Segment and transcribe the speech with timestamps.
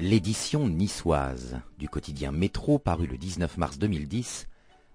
[0.00, 4.48] L'édition niçoise du quotidien Métro, paru le 19 mars 2010,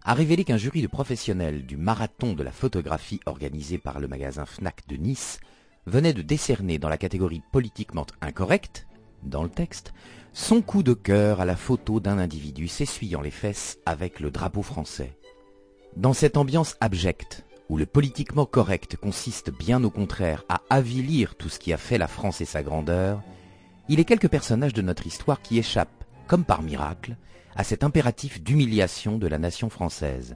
[0.04, 4.48] a révélé qu'un jury de professionnels du marathon de la photographie organisé par le magasin
[4.48, 5.42] Fnac de Nice
[5.86, 8.88] venait de décerner dans la catégorie politiquement incorrecte,
[9.22, 9.94] dans le texte,
[10.34, 14.64] son coup de cœur à la photo d'un individu s'essuyant les fesses avec le drapeau
[14.64, 15.16] français.
[15.96, 21.50] Dans cette ambiance abjecte, où le politiquement correct consiste bien au contraire à avilir tout
[21.50, 23.22] ce qui a fait la France et sa grandeur,
[23.88, 27.16] il est quelques personnages de notre histoire qui échappent, comme par miracle,
[27.56, 30.36] à cet impératif d'humiliation de la nation française.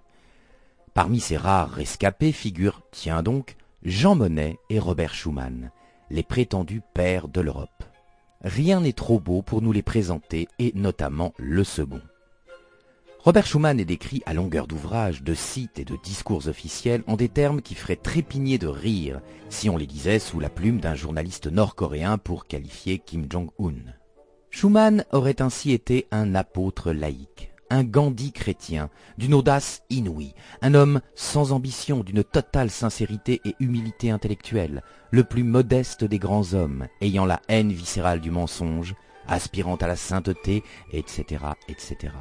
[0.93, 5.71] Parmi ces rares rescapés figurent, tiens donc, Jean Monnet et Robert Schumann,
[6.09, 7.83] les prétendus pères de l'Europe.
[8.43, 12.01] Rien n'est trop beau pour nous les présenter, et notamment le second.
[13.21, 17.27] Robert Schumann est décrit à longueur d'ouvrages, de sites et de discours officiels en des
[17.27, 21.47] termes qui feraient trépigner de rire si on les disait sous la plume d'un journaliste
[21.47, 23.91] nord-coréen pour qualifier Kim Jong-un.
[24.51, 31.01] Schumann aurait ainsi été un apôtre laïque, un Gandhi chrétien, d'une audace inouïe, un homme
[31.13, 37.25] sans ambition, d'une totale sincérité et humilité intellectuelle, le plus modeste des grands hommes, ayant
[37.25, 38.95] la haine viscérale du mensonge,
[39.27, 42.13] aspirant à la sainteté, etc., etc.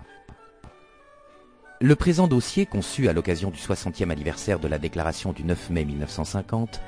[1.81, 5.85] Le présent dossier, conçu à l'occasion du 60e anniversaire de la déclaration du 9 mai
[5.85, 6.81] 1950,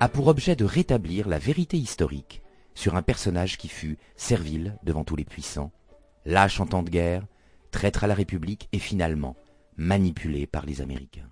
[0.00, 2.42] a pour objet de rétablir la vérité historique
[2.74, 5.70] sur un personnage qui fut servile devant tous les puissants,
[6.24, 7.24] lâche en temps de guerre,
[7.70, 9.36] traître à la République et finalement
[9.76, 11.30] manipulé par les Américains.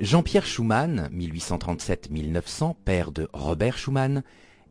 [0.00, 4.22] Jean-Pierre Schumann, 1837-1900, père de Robert Schumann,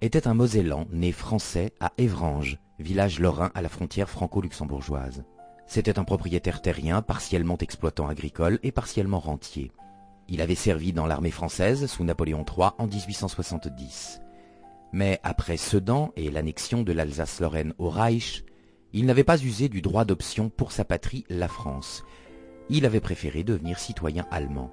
[0.01, 5.23] était un Mosellan né français à Évranges, village lorrain à la frontière franco-luxembourgeoise.
[5.65, 9.71] C'était un propriétaire terrien, partiellement exploitant agricole et partiellement rentier.
[10.27, 14.21] Il avait servi dans l'armée française sous Napoléon III en 1870.
[14.93, 18.43] Mais après Sedan et l'annexion de l'Alsace-Lorraine au Reich,
[18.93, 22.03] il n'avait pas usé du droit d'option pour sa patrie, la France.
[22.69, 24.71] Il avait préféré devenir citoyen allemand.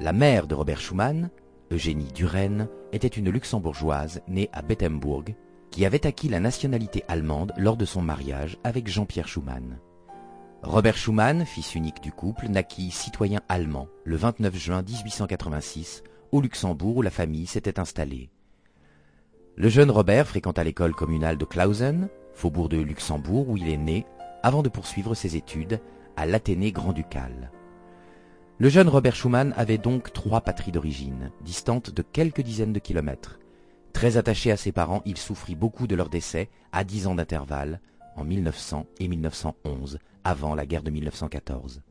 [0.00, 1.30] La mère de Robert Schumann,
[1.72, 5.24] Eugénie Duren, était une luxembourgeoise née à Bettembourg,
[5.72, 9.78] qui avait acquis la nationalité allemande lors de son mariage avec Jean-Pierre Schumann.
[10.62, 16.98] Robert Schumann, fils unique du couple, naquit citoyen allemand le 29 juin 1886 au Luxembourg
[16.98, 18.30] où la famille s'était installée.
[19.56, 24.06] Le jeune Robert fréquenta l'école communale de Clausen, faubourg de Luxembourg où il est né,
[24.42, 25.80] avant de poursuivre ses études
[26.16, 27.50] à l'Athénée grand-ducal.
[28.58, 33.40] Le jeune Robert Schumann avait donc trois patries d'origine, distantes de quelques dizaines de kilomètres,
[33.92, 37.80] Très attaché à ses parents, il souffrit beaucoup de leur décès, à dix ans d'intervalle,
[38.16, 41.82] en 1900 et 1911, avant la guerre de 1914.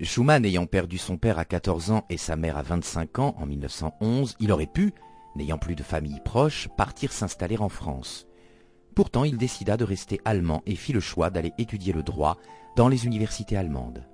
[0.00, 3.46] Schumann ayant perdu son père à 14 ans et sa mère à 25 ans en
[3.46, 4.94] 1911, il aurait pu,
[5.36, 8.26] n'ayant plus de famille proche, partir s'installer en France.
[8.94, 12.38] Pourtant, il décida de rester allemand et fit le choix d'aller étudier le droit
[12.76, 14.06] dans les universités allemandes.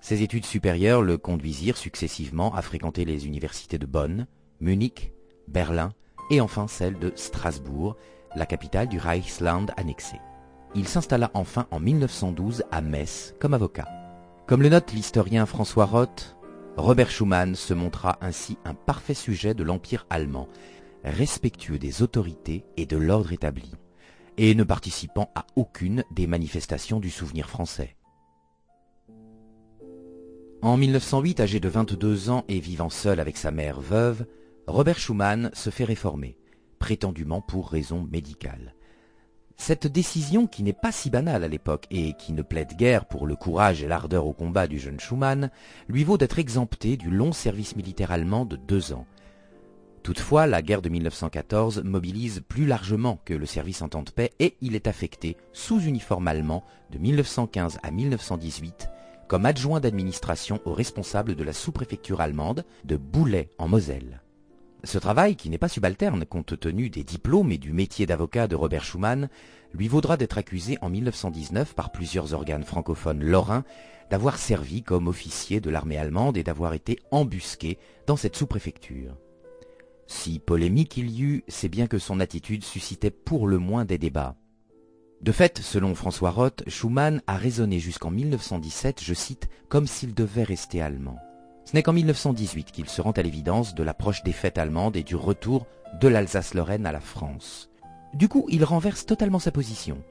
[0.00, 4.26] Ses études supérieures le conduisirent successivement à fréquenter les universités de Bonn,
[4.60, 5.12] Munich,
[5.46, 5.92] Berlin
[6.30, 7.96] et enfin celle de Strasbourg,
[8.36, 10.16] la capitale du Reichsland annexé.
[10.74, 13.88] Il s'installa enfin en 1912 à Metz comme avocat.
[14.46, 16.36] Comme le note l'historien François Roth,
[16.76, 20.48] Robert Schumann se montra ainsi un parfait sujet de l'Empire allemand,
[21.04, 23.72] respectueux des autorités et de l'ordre établi,
[24.36, 27.96] et ne participant à aucune des manifestations du souvenir français.
[30.60, 34.26] En 1908, âgé de 22 ans et vivant seul avec sa mère veuve,
[34.68, 36.36] Robert Schumann se fait réformer,
[36.78, 38.74] prétendument pour raison médicale.
[39.56, 43.26] Cette décision, qui n'est pas si banale à l'époque et qui ne plaide guère pour
[43.26, 45.50] le courage et l'ardeur au combat du jeune Schumann,
[45.88, 49.06] lui vaut d'être exempté du long service militaire allemand de deux ans.
[50.02, 54.32] Toutefois, la guerre de 1914 mobilise plus largement que le service en temps de paix
[54.38, 58.90] et il est affecté sous uniforme allemand de 1915 à 1918
[59.28, 64.20] comme adjoint d'administration au responsable de la sous-préfecture allemande de Boulay en Moselle.
[64.84, 68.54] Ce travail, qui n'est pas subalterne compte tenu des diplômes et du métier d'avocat de
[68.54, 69.28] Robert Schumann,
[69.74, 73.64] lui vaudra d'être accusé en 1919 par plusieurs organes francophones lorrains
[74.10, 79.16] d'avoir servi comme officier de l'armée allemande et d'avoir été embusqué dans cette sous-préfecture.
[80.06, 83.98] Si polémique il y eut, c'est bien que son attitude suscitait pour le moins des
[83.98, 84.36] débats.
[85.20, 90.44] De fait, selon François Roth, Schumann a raisonné jusqu'en 1917, je cite, comme s'il devait
[90.44, 91.18] rester allemand.
[91.68, 95.02] Ce n'est qu'en 1918 qu'il se rend à l'évidence de l'approche des fêtes allemandes et
[95.02, 95.66] du retour
[96.00, 97.68] de l'Alsace-Lorraine à la France.
[98.14, 100.02] Du coup, il renverse totalement sa position.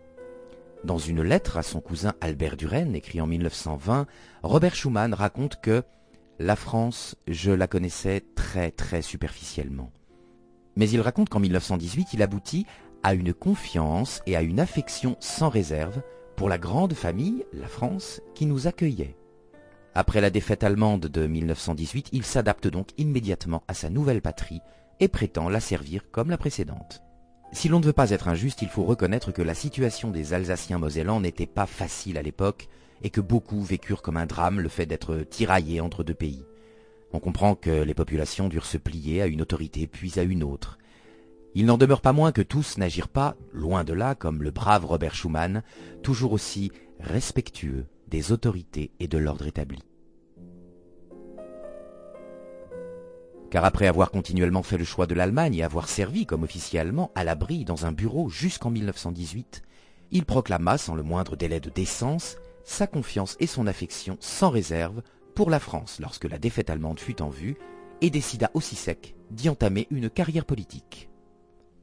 [0.83, 4.05] Dans une lettre à son cousin Albert Duren, écrit en 1920,
[4.43, 5.81] Robert Schumann raconte que
[6.37, 9.89] la France, je la connaissais très très superficiellement.
[10.75, 12.67] Mais il raconte qu'en 1918, il aboutit
[13.01, 16.03] à une confiance et à une affection sans réserve
[16.35, 19.17] pour la grande famille, la France, qui nous accueillait.
[19.99, 24.61] Après la défaite allemande de 1918, il s'adapte donc immédiatement à sa nouvelle patrie
[24.99, 27.01] et prétend la servir comme la précédente.
[27.51, 30.77] Si l'on ne veut pas être injuste, il faut reconnaître que la situation des Alsaciens
[30.77, 32.67] mosellans n'était pas facile à l'époque
[33.01, 36.45] et que beaucoup vécurent comme un drame le fait d'être tiraillés entre deux pays.
[37.11, 40.77] On comprend que les populations durent se plier à une autorité puis à une autre.
[41.55, 44.85] Il n'en demeure pas moins que tous n'agirent pas, loin de là, comme le brave
[44.85, 45.63] Robert Schumann,
[46.03, 49.79] toujours aussi respectueux des autorités et de l'ordre établi.
[53.49, 57.11] Car après avoir continuellement fait le choix de l'Allemagne et avoir servi comme officier allemand
[57.15, 59.63] à l'abri dans un bureau jusqu'en 1918,
[60.11, 62.37] il proclama sans le moindre délai de décence
[62.67, 65.01] sa confiance et son affection sans réserve
[65.35, 67.55] pour la France lorsque la défaite allemande fut en vue
[68.01, 71.09] et décida aussi sec d'y entamer une carrière politique.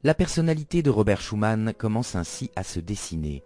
[0.03, 3.43] La personnalité de Robert Schumann commence ainsi à se dessiner.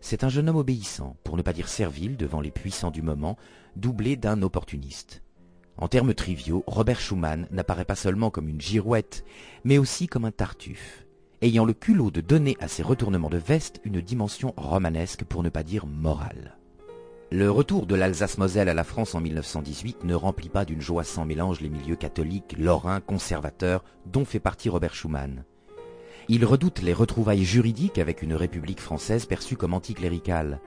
[0.00, 3.36] C'est un jeune homme obéissant, pour ne pas dire servile devant les puissants du moment,
[3.76, 5.22] doublé d'un opportuniste.
[5.78, 9.24] En termes triviaux, Robert Schumann n'apparaît pas seulement comme une girouette,
[9.64, 11.06] mais aussi comme un tartuffe,
[11.42, 15.50] ayant le culot de donner à ses retournements de veste une dimension romanesque pour ne
[15.50, 16.56] pas dire morale.
[17.32, 21.26] Le retour de l'Alsace-Moselle à la France en 1918 ne remplit pas d'une joie sans
[21.26, 25.44] mélange les milieux catholiques, lorrains, conservateurs, dont fait partie Robert Schumann.
[26.28, 30.60] Il redoute les retrouvailles juridiques avec une république française perçue comme anticléricale,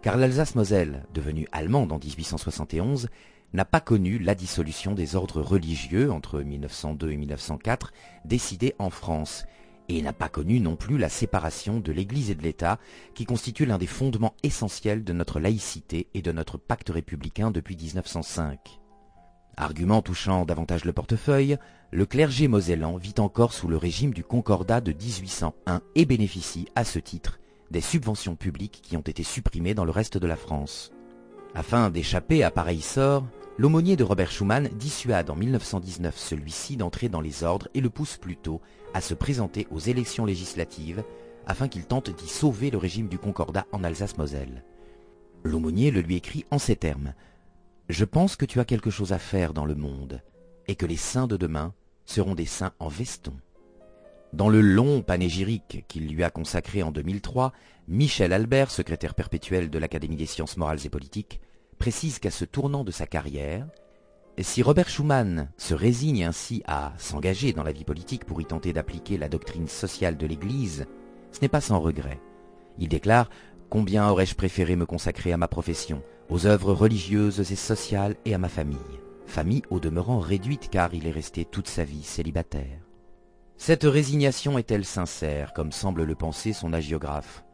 [0.00, 3.08] car l'Alsace-Moselle, devenue allemande en 1871,
[3.52, 7.92] n'a pas connu la dissolution des ordres religieux entre 1902 et 1904
[8.24, 9.44] décidée en France,
[9.90, 12.78] et n'a pas connu non plus la séparation de l'Église et de l'État,
[13.14, 17.76] qui constitue l'un des fondements essentiels de notre laïcité et de notre pacte républicain depuis
[17.76, 18.81] 1905.
[19.56, 21.58] Argument touchant davantage le portefeuille,
[21.90, 26.84] le clergé mosellan vit encore sous le régime du Concordat de 1801 et bénéficie, à
[26.84, 27.38] ce titre,
[27.70, 30.90] des subventions publiques qui ont été supprimées dans le reste de la France.
[31.54, 33.24] Afin d'échapper à pareil sort,
[33.58, 38.16] L'aumônier de Robert Schumann dissuade en 1919 celui-ci d'entrer dans les ordres et le pousse
[38.16, 38.62] plutôt
[38.94, 41.04] à se présenter aux élections législatives
[41.46, 44.64] afin qu'il tente d'y sauver le régime du Concordat en Alsace-Moselle.
[45.44, 47.12] L'aumônier le lui écrit en ces termes
[47.92, 50.22] Je pense que tu as quelque chose à faire dans le monde
[50.66, 51.74] et que les saints de demain
[52.06, 53.34] seront des saints en veston.
[54.32, 57.52] Dans le long panégyrique qu'il lui a consacré en 2003,
[57.88, 61.42] Michel Albert, secrétaire perpétuel de l'Académie des sciences morales et politiques,
[61.78, 63.68] précise qu'à ce tournant de sa carrière,
[64.40, 68.72] si Robert Schuman se résigne ainsi à s'engager dans la vie politique pour y tenter
[68.72, 70.86] d'appliquer la doctrine sociale de l'Église,
[71.30, 72.22] ce n'est pas sans regret.
[72.78, 73.28] Il déclare
[73.72, 78.38] Combien aurais-je préféré me consacrer à ma profession, aux œuvres religieuses et sociales et à
[78.38, 78.76] ma famille.
[79.24, 82.80] Famille au demeurant réduite car il est resté toute sa vie célibataire.
[83.56, 87.44] Cette résignation est-elle sincère, comme semble le penser son agiographe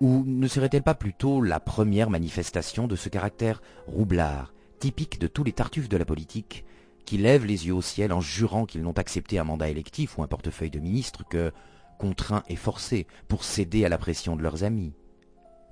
[0.00, 5.44] ou ne serait-elle pas plutôt la première manifestation de ce caractère roublard, typique de tous
[5.44, 6.66] les tartuffes de la politique,
[7.06, 10.22] qui lèvent les yeux au ciel en jurant qu'ils n'ont accepté un mandat électif ou
[10.22, 11.52] un portefeuille de ministre que
[11.98, 14.92] contraints et forcés pour céder à la pression de leurs amis?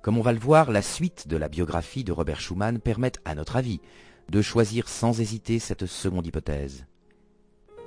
[0.03, 3.37] Comme on va le voir, la suite de la biographie de Robert Schumann permet, à
[3.37, 3.81] notre avis,
[4.29, 6.87] de choisir sans hésiter cette seconde hypothèse.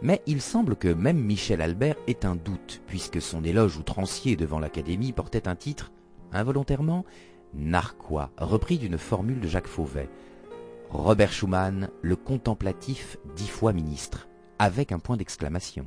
[0.01, 4.60] Mais il semble que même Michel Albert ait un doute, puisque son éloge outrancier devant
[4.60, 5.92] l'Académie portait un titre
[6.32, 7.04] involontairement,
[7.54, 10.10] narquois, repris d'une formule de Jacques Fauvet.
[10.92, 15.86] Robert Schumann, le contemplatif dix fois ministre, avec un point d'exclamation.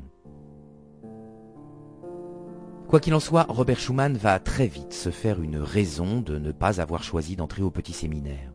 [2.89, 6.53] Quoi qu'il en soit, Robert Schumann va très vite se faire une raison de ne
[6.53, 8.55] pas avoir choisi d'entrer au petit séminaire.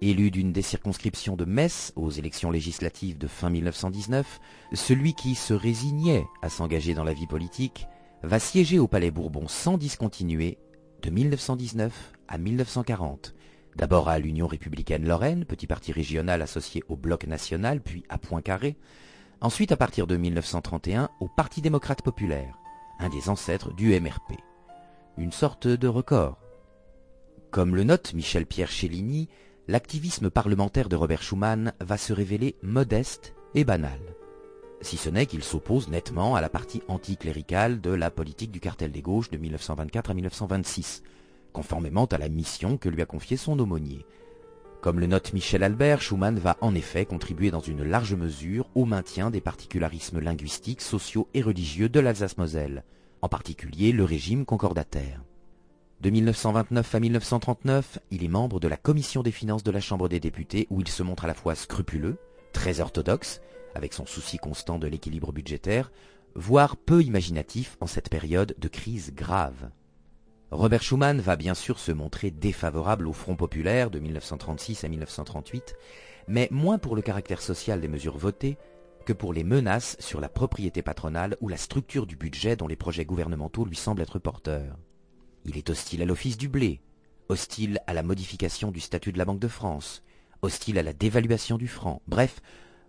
[0.00, 4.38] Élu d'une des circonscriptions de Metz aux élections législatives de fin 1919,
[4.74, 7.88] celui qui se résignait à s'engager dans la vie politique
[8.22, 10.58] va siéger au Palais Bourbon sans discontinuer
[11.02, 13.34] de 1919 à 1940,
[13.74, 18.76] d'abord à l'Union républicaine Lorraine, petit parti régional associé au Bloc national, puis à Poincaré,
[19.40, 22.61] ensuite à partir de 1931 au Parti démocrate populaire,
[22.98, 24.34] un des ancêtres du MRP.
[25.18, 26.38] Une sorte de record.
[27.50, 29.28] Comme le note Michel Pierre Cellini,
[29.68, 34.00] l'activisme parlementaire de Robert Schuman va se révéler modeste et banal
[34.82, 38.90] si ce n'est qu'il s'oppose nettement à la partie anticléricale de la politique du cartel
[38.90, 41.02] des gauches de 1924 à 1926,
[41.52, 44.04] conformément à la mission que lui a confiée son aumônier.
[44.82, 48.84] Comme le note Michel Albert, Schumann va en effet contribuer dans une large mesure au
[48.84, 52.82] maintien des particularismes linguistiques, sociaux et religieux de l'Alsace-Moselle,
[53.20, 55.22] en particulier le régime concordataire.
[56.00, 60.08] De 1929 à 1939, il est membre de la commission des finances de la Chambre
[60.08, 62.18] des députés où il se montre à la fois scrupuleux,
[62.52, 63.40] très orthodoxe,
[63.76, 65.92] avec son souci constant de l'équilibre budgétaire,
[66.34, 69.70] voire peu imaginatif en cette période de crise grave.
[70.52, 75.74] Robert Schuman va bien sûr se montrer défavorable au Front populaire de 1936 à 1938,
[76.28, 78.58] mais moins pour le caractère social des mesures votées
[79.06, 82.76] que pour les menaces sur la propriété patronale ou la structure du budget dont les
[82.76, 84.76] projets gouvernementaux lui semblent être porteurs.
[85.46, 86.82] Il est hostile à l'office du blé,
[87.30, 90.02] hostile à la modification du statut de la Banque de France,
[90.42, 92.02] hostile à la dévaluation du franc.
[92.06, 92.42] Bref,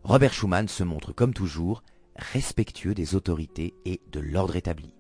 [0.03, 1.81] Robert Schuman se montre comme toujours
[2.17, 4.93] respectueux des autorités et de l'ordre établi.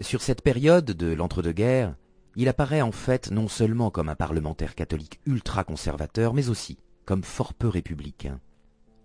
[0.00, 1.94] Sur cette période de l'entre-deux-guerres,
[2.36, 7.54] il apparaît en fait non seulement comme un parlementaire catholique ultra-conservateur, mais aussi comme fort
[7.54, 8.40] peu républicain.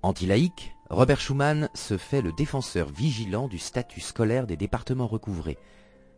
[0.01, 5.57] Anti-laïque, Robert Schuman se fait le défenseur vigilant du statut scolaire des départements recouvrés.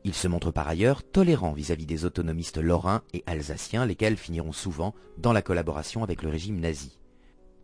[0.06, 4.96] Il se montre par ailleurs tolérant vis-à-vis des autonomistes lorrains et alsaciens, lesquels finiront souvent
[5.20, 6.98] dans la collaboration avec le régime nazi.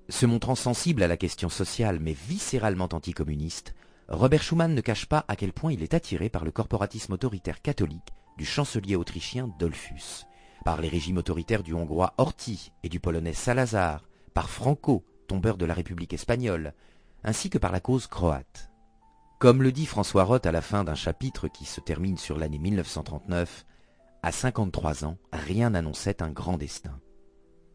[0.10, 3.74] Se montrant sensible à la question sociale mais viscéralement anticommuniste,
[4.10, 7.62] Robert Schuman ne cache pas à quel point il est attiré par le corporatisme autoritaire
[7.62, 10.26] catholique du chancelier autrichien Dollfuss,
[10.66, 15.66] par les régimes autoritaires du hongrois Horthy et du polonais Salazar, par Franco, tombeur de
[15.66, 16.74] la République espagnole,
[17.24, 18.72] ainsi que par la cause croate.
[19.38, 22.58] Comme le dit François Roth à la fin d'un chapitre qui se termine sur l'année
[22.58, 23.64] 1939,
[24.24, 27.00] à 53 ans, rien n'annonçait un grand destin.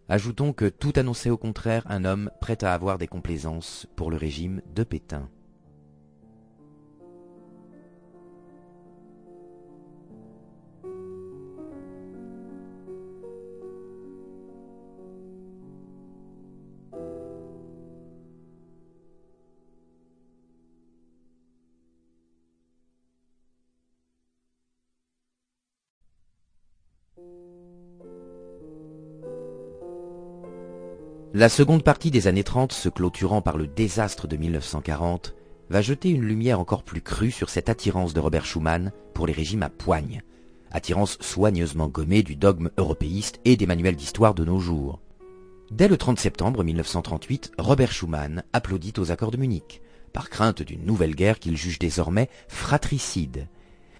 [0.08, 4.16] Ajoutons que tout annonçait au contraire un homme prêt à avoir des complaisances pour le
[4.16, 5.30] régime de Pétain.
[31.36, 35.34] La seconde partie des années 30, se clôturant par le désastre de 1940,
[35.68, 39.32] va jeter une lumière encore plus crue sur cette attirance de Robert Schuman pour les
[39.32, 40.22] régimes à poigne,
[40.70, 45.00] attirance soigneusement gommée du dogme européiste et des manuels d'histoire de nos jours.
[45.72, 50.86] Dès le 30 septembre 1938, Robert Schuman applaudit aux accords de Munich, par crainte d'une
[50.86, 53.48] nouvelle guerre qu'il juge désormais fratricide.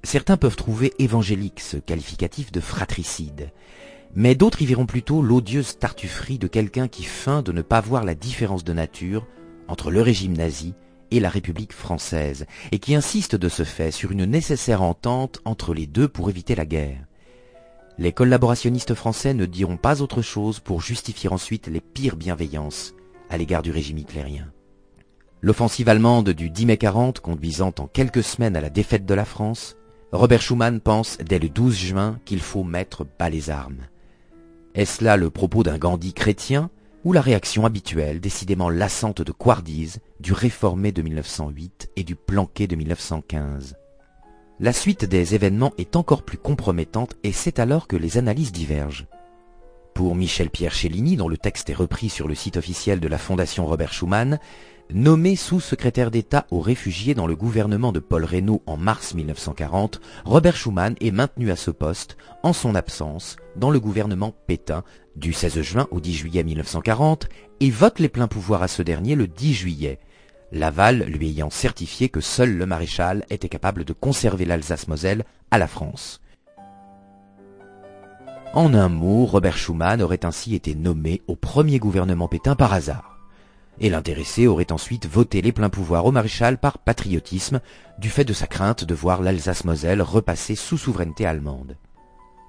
[0.05, 3.50] Certains peuvent trouver évangélique ce qualificatif de fratricide,
[4.16, 8.04] mais d'autres y verront plutôt l'odieuse tartufferie de quelqu'un qui feint de ne pas voir
[8.04, 9.26] la différence de nature
[9.68, 10.75] entre le régime nazi
[11.11, 15.75] et la République française, et qui insiste de ce fait sur une nécessaire entente entre
[15.75, 17.06] les deux pour éviter la guerre.
[17.99, 22.94] Les collaborationnistes français ne diront pas autre chose pour justifier ensuite les pires bienveillances
[23.30, 24.50] à l'égard du régime hitlérien.
[25.40, 29.25] L'offensive allemande du 10 mai 40, conduisant en quelques semaines à la défaite de la
[29.25, 29.76] France,
[30.11, 33.87] Robert Schuman pense dès le 12 juin qu'il faut mettre bas les armes.
[34.75, 36.69] Est-ce là le propos d'un Gandhi chrétien
[37.04, 42.66] ou la réaction habituelle, décidément lassante de Quardise, du réformé de 1908 et du planqué
[42.66, 43.76] de 1915
[44.59, 49.07] La suite des événements est encore plus compromettante et c'est alors que les analyses divergent.
[49.95, 53.67] Pour Michel-Pierre Chéligny, dont le texte est repris sur le site officiel de la Fondation
[53.67, 54.41] Robert Schuman,
[54.93, 60.57] Nommé sous-secrétaire d'État aux réfugiés dans le gouvernement de Paul Reynaud en mars 1940, Robert
[60.57, 64.85] Schuman est maintenu à ce poste, en son absence, dans le gouvernement Pétain,
[65.17, 67.29] du 16 juin au 10 juillet 1940,
[67.61, 70.01] et vote les pleins pouvoirs à ce dernier le 10 juillet,
[70.53, 75.67] Laval lui ayant certifié que seul le maréchal était capable de conserver l'Alsace-Moselle à la
[75.67, 76.21] France.
[78.54, 83.14] En un mot, Robert Schuman aurait ainsi été nommé au premier gouvernement Pétain par hasard
[83.80, 87.61] et l'intéressé aurait ensuite voté les pleins pouvoirs au maréchal par patriotisme,
[87.99, 91.76] du fait de sa crainte de voir l'Alsace-Moselle repasser sous souveraineté allemande.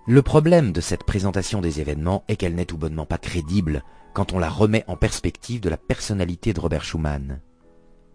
[0.07, 3.81] Le problème de cette présentation des événements est qu'elle n'est tout bonnement pas crédible
[4.13, 7.41] quand on la remet en perspective de la personnalité de Robert Schuman.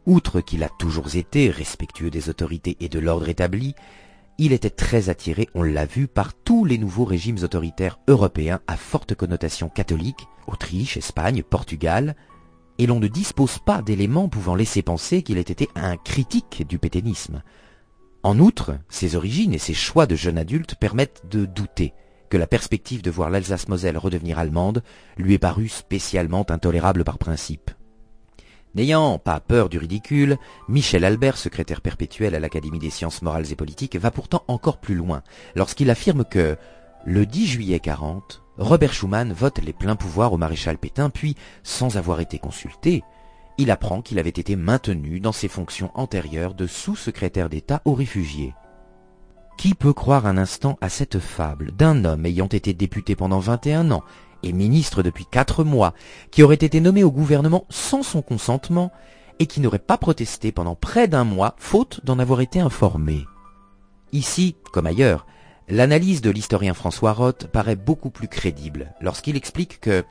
[0.06, 3.75] Outre qu'il a toujours été respectueux des autorités et de l'ordre établi,
[4.40, 8.78] il était très attiré, on l'a vu, par tous les nouveaux régimes autoritaires européens à
[8.78, 12.16] forte connotation catholique, Autriche, Espagne, Portugal,
[12.78, 16.78] et l'on ne dispose pas d'éléments pouvant laisser penser qu'il ait été un critique du
[16.78, 17.42] pétainisme.
[18.23, 21.92] En outre, ses origines et ses choix de jeune adulte permettent de douter
[22.30, 24.82] que la perspective de voir l'Alsace-Moselle redevenir allemande
[25.18, 27.70] lui ait paru spécialement intolérable par principe.
[28.77, 30.37] N'ayant pas peur du ridicule,
[30.69, 34.95] Michel Albert, secrétaire perpétuel à l'Académie des sciences morales et politiques, va pourtant encore plus
[34.95, 35.23] loin
[35.57, 36.57] lorsqu'il affirme que,
[37.05, 41.35] le 10 juillet 40, Robert Schuman vote les pleins pouvoirs au maréchal Pétain, puis,
[41.65, 43.03] sans avoir été consulté,
[43.59, 48.55] il apprend qu'il avait été maintenu dans ses fonctions antérieures de sous-secrétaire d'État aux réfugiés.
[49.59, 53.91] Qui peut croire un instant à cette fable d'un homme ayant été député pendant 21
[53.91, 54.05] ans
[54.42, 55.94] et ministre depuis quatre mois,
[56.30, 58.92] qui aurait été nommé au gouvernement sans son consentement,
[59.38, 63.25] et qui n'aurait pas protesté pendant près d'un mois, faute d'en avoir été informé.
[64.12, 65.26] Ici, comme ailleurs,
[65.68, 70.04] l'analyse de l'historien François Roth paraît beaucoup plus crédible lorsqu'il explique que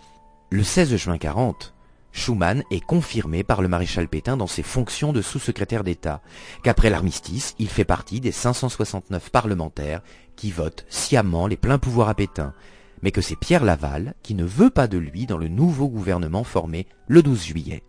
[0.49, 1.75] le 16 juin 40,
[2.11, 6.21] Schumann est confirmé par le maréchal Pétain dans ses fonctions de sous-secrétaire d'État,
[6.63, 10.01] qu'après l'armistice, il fait partie des 569 parlementaires
[10.35, 12.53] qui votent sciemment les pleins pouvoirs à Pétain,
[13.01, 16.43] mais que c'est Pierre Laval qui ne veut pas de lui dans le nouveau gouvernement
[16.43, 17.83] formé le 12 juillet.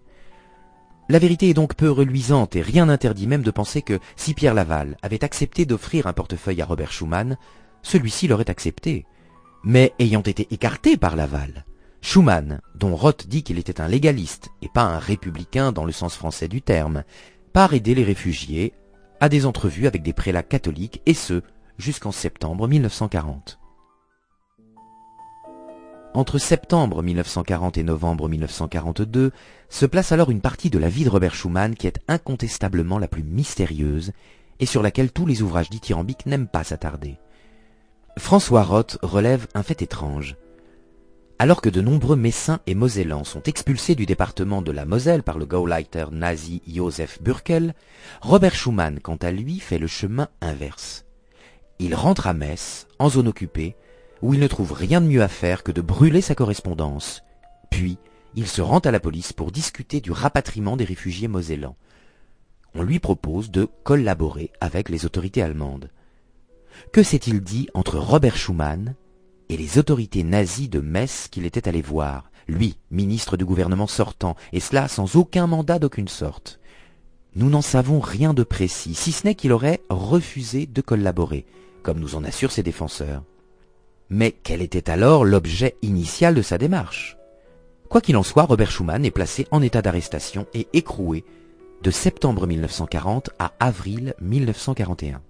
[1.08, 4.54] La vérité est donc peu reluisante et rien n'interdit même de penser que si Pierre
[4.54, 7.36] Laval avait accepté d'offrir un portefeuille à Robert Schumann,
[7.82, 9.06] celui-ci l'aurait accepté.
[9.64, 11.64] Mais ayant été écarté par Laval,
[12.00, 16.14] Schumann, dont Roth dit qu'il était un légaliste et pas un républicain dans le sens
[16.14, 17.04] français du terme,
[17.52, 18.72] part aider les réfugiés
[19.20, 21.42] à des entrevues avec des prélats catholiques et ce,
[21.76, 23.59] jusqu'en septembre 1940.
[26.12, 29.30] Entre septembre 1940 et novembre 1942
[29.68, 33.06] se place alors une partie de la vie de Robert Schumann qui est incontestablement la
[33.06, 34.10] plus mystérieuse
[34.58, 37.18] et sur laquelle tous les ouvrages dithyrambiques n'aiment pas s'attarder.
[38.18, 40.36] François Roth relève un fait étrange.
[41.38, 45.38] Alors que de nombreux Messins et Mosellans sont expulsés du département de la Moselle par
[45.38, 47.72] le Gauleiter nazi Joseph Burkel,
[48.20, 51.06] Robert Schumann, quant à lui, fait le chemin inverse.
[51.78, 53.76] Il rentre à Metz, en zone occupée,
[54.22, 57.22] où il ne trouve rien de mieux à faire que de brûler sa correspondance.
[57.70, 57.98] Puis,
[58.34, 61.76] il se rend à la police pour discuter du rapatriement des réfugiés mosellans.
[62.74, 65.90] On lui propose de collaborer avec les autorités allemandes.
[66.92, 68.94] Que s'est-il dit entre Robert Schumann
[69.48, 74.36] et les autorités nazies de Metz qu'il était allé voir, lui, ministre du gouvernement sortant,
[74.52, 76.60] et cela sans aucun mandat d'aucune sorte.
[77.34, 81.46] Nous n'en savons rien de précis, si ce n'est qu'il aurait refusé de collaborer,
[81.82, 83.24] comme nous en assurent ses défenseurs.
[84.10, 87.16] Mais quel était alors l'objet initial de sa démarche?
[87.88, 91.24] Quoi qu'il en soit, Robert Schumann est placé en état d'arrestation et écroué
[91.82, 95.22] de septembre 1940 à avril 1941.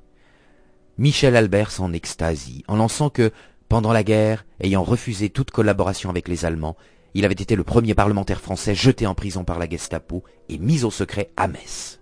[0.97, 3.33] Michel Albert s'en extasie en lançant que
[3.69, 6.77] pendant la guerre, ayant refusé toute collaboration avec les Allemands,
[7.13, 10.85] il avait été le premier parlementaire français jeté en prison par la Gestapo et mis
[10.85, 12.01] au secret à Metz.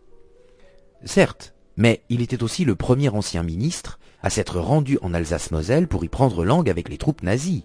[1.04, 6.04] Certes, mais il était aussi le premier ancien ministre à s'être rendu en Alsace-Moselle pour
[6.04, 7.64] y prendre langue avec les troupes nazies.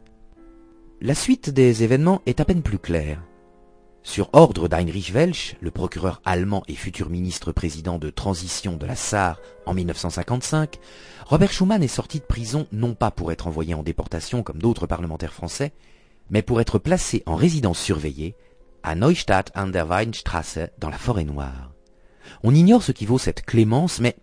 [1.02, 3.22] La suite des événements est à peine plus claire.
[4.04, 9.40] Sur ordre d'Heinrich Welsch, le procureur allemand et futur ministre-président de transition de la Sarre
[9.66, 10.78] en 1955,
[11.26, 14.88] Robert Schuman est sorti de prison non pas pour être envoyé en déportation comme d'autres
[14.88, 15.72] parlementaires français,
[16.30, 18.36] mais pour être placé en résidence surveillée
[18.84, 21.72] à Neustadt an der Weinstrasse dans la forêt noire.
[22.44, 24.18] On ignore ce qui vaut cette clémence, mais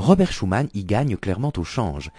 [0.00, 2.10] Robert Schuman y gagne clairement au change,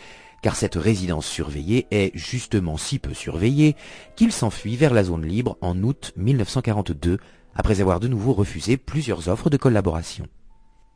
[0.43, 3.75] car cette résidence surveillée est justement si peu surveillée
[4.15, 7.17] qu'il s'enfuit vers la zone libre en août 1942,
[7.55, 10.27] après avoir de nouveau refusé plusieurs offres de collaboration.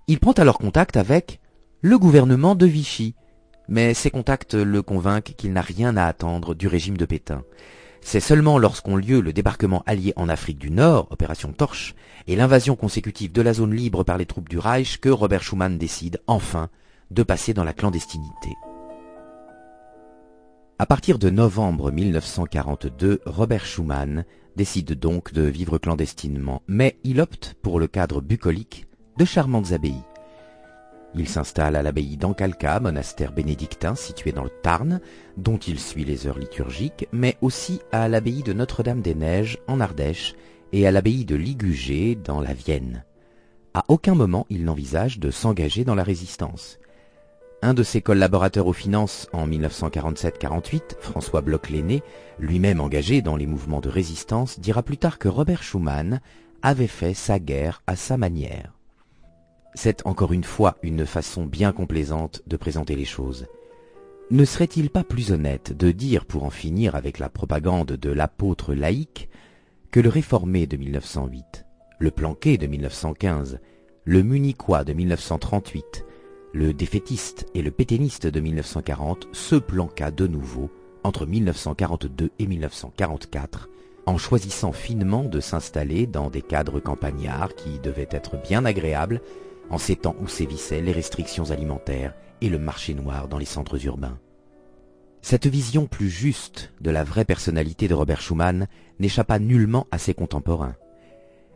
[0.08, 1.40] Il prend alors contact avec
[1.82, 3.16] le gouvernement de Vichy,
[3.68, 7.44] mais ces contacts le convainquent qu'il n'a rien à attendre du régime de Pétain.
[8.08, 11.96] C'est seulement lorsqu'ont lieu le débarquement allié en Afrique du Nord, opération Torche,
[12.28, 15.80] et l'invasion consécutive de la zone libre par les troupes du Reich que Robert Schuman
[15.80, 16.70] décide, enfin,
[17.10, 18.54] de passer dans la clandestinité.
[20.78, 24.24] À partir de novembre 1942, Robert Schumann
[24.56, 28.86] décide donc de vivre clandestinement, mais il opte pour le cadre bucolique
[29.18, 30.04] de charmantes abbayes.
[31.18, 35.00] Il s'installe à l'abbaye d'Ancalca, monastère bénédictin situé dans le Tarn,
[35.38, 40.36] dont il suit les heures liturgiques, mais aussi à l'abbaye de Notre-Dame-des-Neiges en Ardèche
[40.74, 43.06] et à l'abbaye de Ligugé dans la Vienne.
[43.74, 46.80] À aucun moment il n'envisage de s'engager dans la résistance.
[47.62, 52.04] Un de ses collaborateurs aux finances en 1947-48, François Bloch-Léné,
[52.40, 56.20] lui-même engagé dans les mouvements de résistance, dira plus tard que Robert Schumann
[56.62, 58.75] avait fait sa guerre à sa manière.
[59.76, 63.46] C'est encore une fois une façon bien complaisante de présenter les choses.
[64.32, 68.74] Ne serait-il pas plus honnête de dire, pour en finir avec la propagande de l'apôtre
[68.74, 69.30] laïque,
[69.92, 71.66] que le réformé de 1908,
[72.00, 73.60] le planqué de 1915,
[74.06, 76.06] le munichois de 1938,
[76.54, 80.72] le défaitiste et le pétainiste de 1940 se planqua de nouveau
[81.04, 83.70] entre 1942 et 1944
[84.06, 89.22] en choisissant finement de s'installer dans des cadres campagnards qui devaient être bien agréables
[89.70, 93.84] en ces temps où sévissaient les restrictions alimentaires et le marché noir dans les centres
[93.86, 94.20] urbains.
[95.22, 98.68] Cette vision plus juste de la vraie personnalité de Robert Schuman
[99.00, 100.76] n'échappa nullement à ses contemporains.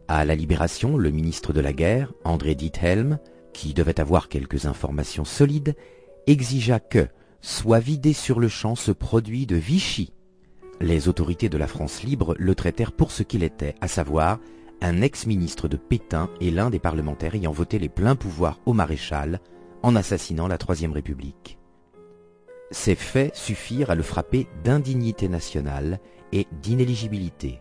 [0.07, 3.19] À la Libération, le ministre de la Guerre, André Diethelm,
[3.53, 5.75] qui devait avoir quelques informations solides,
[6.25, 7.07] exigea que
[7.41, 10.13] soit vidé sur le champ ce produit de Vichy.
[10.81, 14.39] Les autorités de la France libre le traitèrent pour ce qu'il était, à savoir
[14.81, 19.39] un ex-ministre de Pétain et l'un des parlementaires ayant voté les pleins pouvoirs au maréchal
[19.83, 21.57] en assassinant la Troisième République.
[22.71, 25.99] Ces faits suffirent à le frapper d'indignité nationale
[26.31, 27.59] et d'inéligibilité.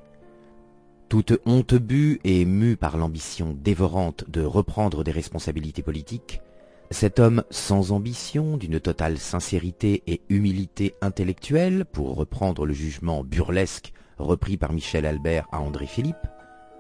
[1.09, 6.43] Toute honte bue et mue par l'ambition dévorante de reprendre des responsabilités politiques,
[6.91, 13.93] cet homme sans ambition, d'une totale sincérité et humilité intellectuelle, pour reprendre le jugement burlesque
[14.19, 16.27] repris par Michel Albert à André Philippe,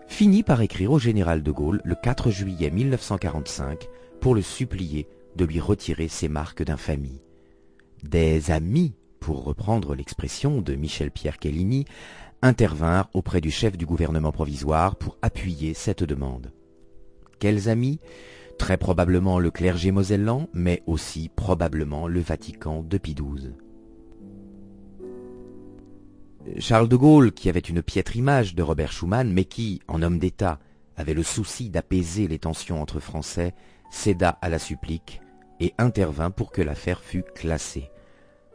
[0.08, 3.88] finit par écrire au général de Gaulle le 4 juillet 1945
[4.20, 7.22] pour le supplier de lui retirer ses marques d'infamie.
[8.02, 11.84] Des amis, pour reprendre l'expression de Michel-Pierre Kellini,
[12.42, 16.52] intervinrent auprès du chef du gouvernement provisoire pour appuyer cette demande.
[17.38, 18.00] Quels amis?
[18.58, 23.52] Très probablement le clergé mosellan, mais aussi probablement le Vatican de XII.
[26.58, 30.18] Charles de Gaulle, qui avait une piètre image de Robert Schumann, mais qui, en homme
[30.18, 30.58] d'État,
[30.96, 33.54] avait le souci d'apaiser les tensions entre Français,
[33.90, 35.20] céda à la supplique
[35.60, 37.90] et intervint pour que l'affaire fût classée.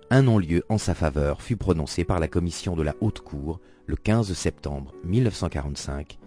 [0.10, 3.95] Un non-lieu en sa faveur fut prononcé par la commission de la Haute Cour le
[3.95, 6.19] 15 septembre 1945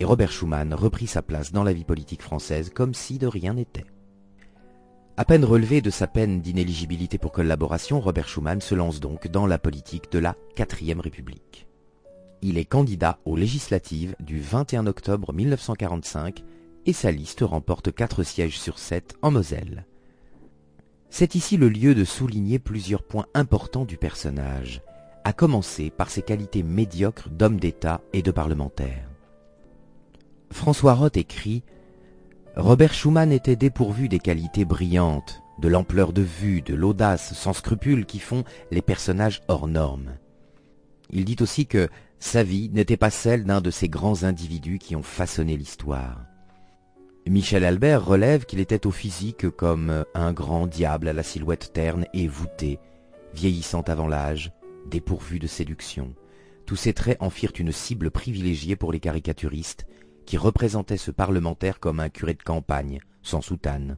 [0.00, 3.54] et Robert Schumann reprit sa place dans la vie politique française comme si de rien
[3.54, 3.86] n'était.
[5.22, 9.46] À peine relevé de sa peine d'inéligibilité pour collaboration, Robert Schumann se lance donc dans
[9.46, 11.68] la politique de la quatrième République.
[12.42, 16.42] Il est candidat aux législatives du 21 octobre 1945
[16.86, 19.86] et sa liste remporte quatre sièges sur sept en Moselle.
[21.08, 24.82] C'est ici le lieu de souligner plusieurs points importants du personnage,
[25.22, 29.08] à commencer par ses qualités médiocres d'homme d'État et de parlementaire.
[30.50, 31.62] François Roth écrit
[32.56, 38.04] Robert Schumann était dépourvu des qualités brillantes, de l'ampleur de vue, de l'audace sans scrupules
[38.04, 40.18] qui font les personnages hors normes.
[41.08, 41.88] Il dit aussi que
[42.18, 46.26] sa vie n'était pas celle d'un de ces grands individus qui ont façonné l'histoire.
[47.26, 52.04] Michel Albert relève qu'il était au physique comme un grand diable à la silhouette terne
[52.12, 52.78] et voûtée,
[53.32, 54.52] vieillissant avant l'âge,
[54.90, 56.14] dépourvu de séduction.
[56.66, 59.86] Tous ces traits en firent une cible privilégiée pour les caricaturistes
[60.26, 63.96] qui représentait ce parlementaire comme un curé de campagne, sans soutane.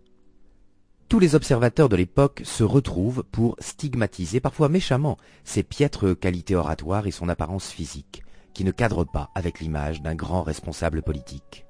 [1.09, 7.07] Tous les observateurs de l'époque se retrouvent pour stigmatiser, parfois méchamment, ses piètres qualités oratoires
[7.07, 11.67] et son apparence physique, qui ne cadrent pas avec l'image d'un grand responsable politique.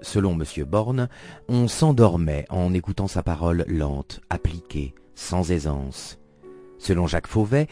[0.00, 0.44] Selon M.
[0.64, 1.08] Borne,
[1.48, 6.18] on s'endormait en écoutant sa parole lente, appliquée, sans aisance.
[6.78, 7.66] Selon Jacques Fauvet,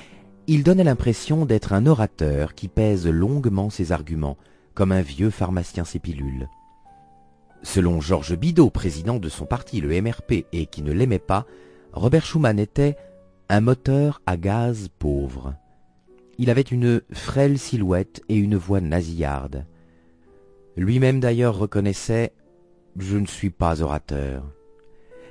[0.47, 4.37] il donnait l'impression d'être un orateur qui pèse longuement ses arguments,
[4.77, 6.49] comme un vieux pharmacien ses pilules.
[7.63, 11.47] Selon Georges Bidault, président de son parti, le MRP, et qui ne l'aimait pas,
[11.93, 12.97] Robert Schuman était
[13.49, 15.55] un moteur à gaz pauvre.
[16.39, 19.65] Il avait une frêle silhouette et une voix nasillarde.
[20.77, 22.35] Lui-même d'ailleurs reconnaissait
[22.99, 24.45] Je ne suis pas orateur.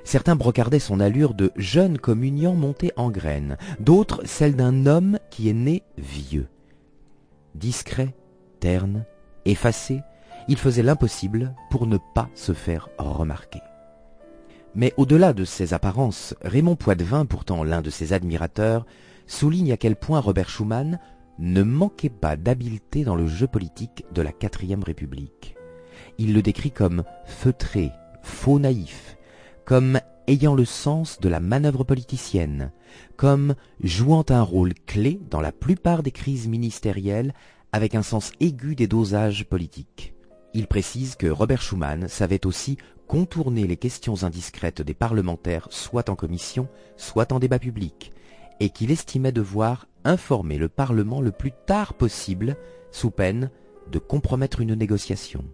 [0.02, 5.48] Certains brocardaient son allure de jeune communiant monté en graines, d'autres celle d'un homme qui
[5.48, 6.48] est né vieux.
[7.54, 8.14] Discret,
[8.58, 9.04] terne,
[9.46, 10.02] Effacé,
[10.48, 13.60] il faisait l'impossible pour ne pas se faire remarquer.
[14.74, 18.86] Mais au-delà de ces apparences, Raymond Poitvin, pourtant l'un de ses admirateurs,
[19.26, 20.98] souligne à quel point Robert Schumann
[21.38, 25.56] ne manquait pas d'habileté dans le jeu politique de la quatrième République.
[26.18, 29.16] Il le décrit comme feutré, faux naïf,
[29.64, 32.72] comme ayant le sens de la manœuvre politicienne,
[33.16, 37.32] comme jouant un rôle clé dans la plupart des crises ministérielles
[37.72, 40.14] avec un sens aigu des dosages politiques.
[40.54, 46.16] Il précise que Robert Schuman savait aussi contourner les questions indiscrètes des parlementaires soit en
[46.16, 48.12] commission, soit en débat public,
[48.60, 52.56] et qu'il estimait devoir informer le Parlement le plus tard possible,
[52.90, 53.50] sous peine
[53.90, 55.44] de compromettre une négociation.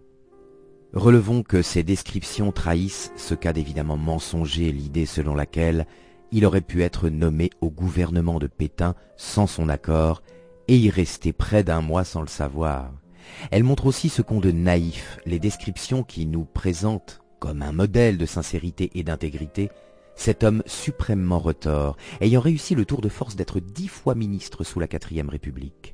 [0.93, 5.87] Relevons que ces descriptions trahissent ce qu'a d'évidemment mensonger l'idée selon laquelle
[6.31, 10.23] il aurait pu être nommé au gouvernement de Pétain sans son accord
[10.73, 12.91] et y rester près d'un mois sans le savoir.
[13.51, 18.17] Elle montre aussi ce qu'ont de naïf les descriptions qui nous présentent comme un modèle
[18.17, 19.69] de sincérité et d'intégrité
[20.15, 24.79] cet homme suprêmement retors, ayant réussi le tour de force d'être dix fois ministre sous
[24.79, 25.93] la quatrième République.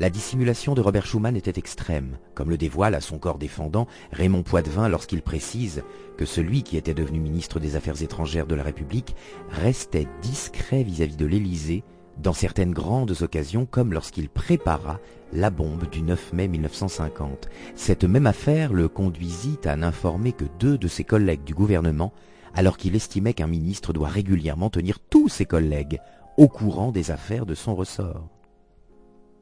[0.00, 4.42] La dissimulation de Robert Schumann était extrême, comme le dévoile à son corps défendant Raymond
[4.42, 5.84] Poitvin lorsqu'il précise
[6.16, 9.14] que celui qui était devenu ministre des Affaires étrangères de la République
[9.48, 11.84] restait discret vis-à-vis -vis de l'Élysée
[12.18, 15.00] dans certaines grandes occasions comme lorsqu'il prépara
[15.32, 17.48] la bombe du 9 mai 1950.
[17.74, 22.12] Cette même affaire le conduisit à n'informer que deux de ses collègues du gouvernement,
[22.54, 26.00] alors qu'il estimait qu'un ministre doit régulièrement tenir tous ses collègues
[26.36, 28.28] au courant des affaires de son ressort.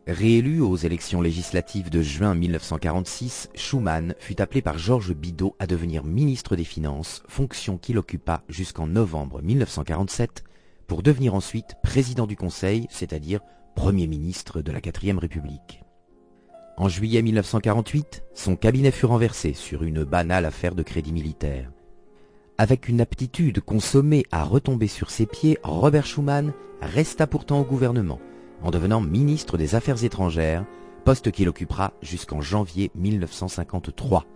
[0.07, 6.05] Réélu aux élections législatives de juin 1946, Schuman fut appelé par Georges Bidault à devenir
[6.05, 10.43] ministre des Finances, fonction qu'il occupa jusqu'en novembre 1947,
[10.91, 13.39] pour devenir ensuite président du Conseil, c'est-à-dire
[13.77, 15.85] Premier ministre de la Quatrième République.
[16.77, 21.71] En juillet 1948, son cabinet fut renversé sur une banale affaire de crédit militaire.
[22.59, 28.19] Avec une aptitude consommée à retomber sur ses pieds, Robert Schuman resta pourtant au gouvernement
[28.61, 30.65] en devenant ministre des Affaires étrangères,
[31.05, 34.27] poste qu'il occupera jusqu'en janvier 1953,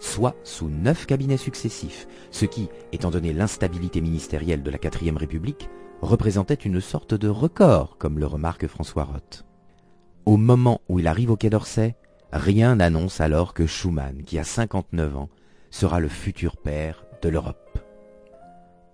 [0.00, 5.70] soit sous neuf cabinets successifs, ce qui, étant donné l'instabilité ministérielle de la quatrième République,
[6.02, 9.44] représentait une sorte de record, comme le remarque François Roth.
[10.26, 11.96] Au moment où il arrive au Quai d'Orsay,
[12.32, 15.30] rien n'annonce alors que Schuman, qui a 59 ans,
[15.70, 17.78] sera le futur père de l'Europe.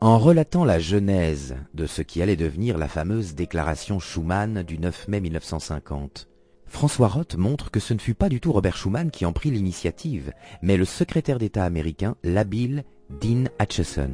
[0.01, 5.09] En relatant la genèse de ce qui allait devenir la fameuse déclaration Schuman du 9
[5.09, 6.29] mai 1950,
[6.67, 9.51] François Roth montre que ce ne fut pas du tout Robert Schuman qui en prit
[9.51, 14.13] l'initiative, mais le secrétaire d'État américain, l'habile Dean Acheson.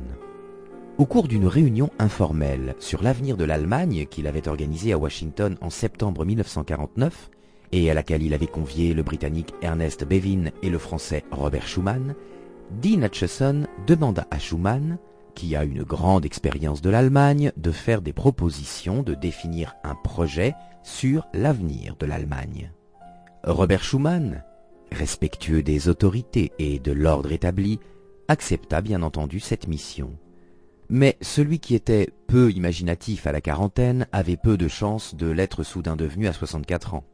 [1.02, 5.68] Au cours d'une réunion informelle sur l'avenir de l'Allemagne qu'il avait organisée à Washington en
[5.68, 7.28] septembre 1949,
[7.72, 12.14] et à laquelle il avait convié le Britannique Ernest Bevin et le Français Robert Schuman,
[12.80, 14.96] Dean Acheson demanda à Schuman
[15.34, 20.54] qui a une grande expérience de l'Allemagne, de faire des propositions, de définir un projet
[20.84, 22.70] sur l'avenir de l'Allemagne.
[23.42, 24.44] Robert Schuman,
[24.92, 27.80] respectueux des autorités et de l'ordre établi,
[28.28, 30.16] accepta bien entendu cette mission.
[30.94, 35.62] Mais celui qui était peu imaginatif à la quarantaine avait peu de chance de l'être
[35.62, 37.04] soudain devenu à 64 ans.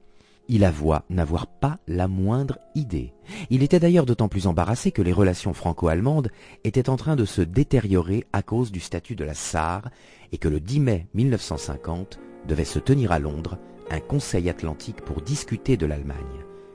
[0.49, 3.13] Il avoua n'avoir pas la moindre idée.
[3.51, 6.33] Il était d'ailleurs d'autant plus embarrassé que les relations franco-allemandes
[6.65, 9.91] étaient en train de se détériorer à cause du statut de la Sarre
[10.33, 13.59] et que le 10 mai 1950 devait se tenir à Londres
[13.93, 16.19] un conseil atlantique pour discuter de l'Allemagne,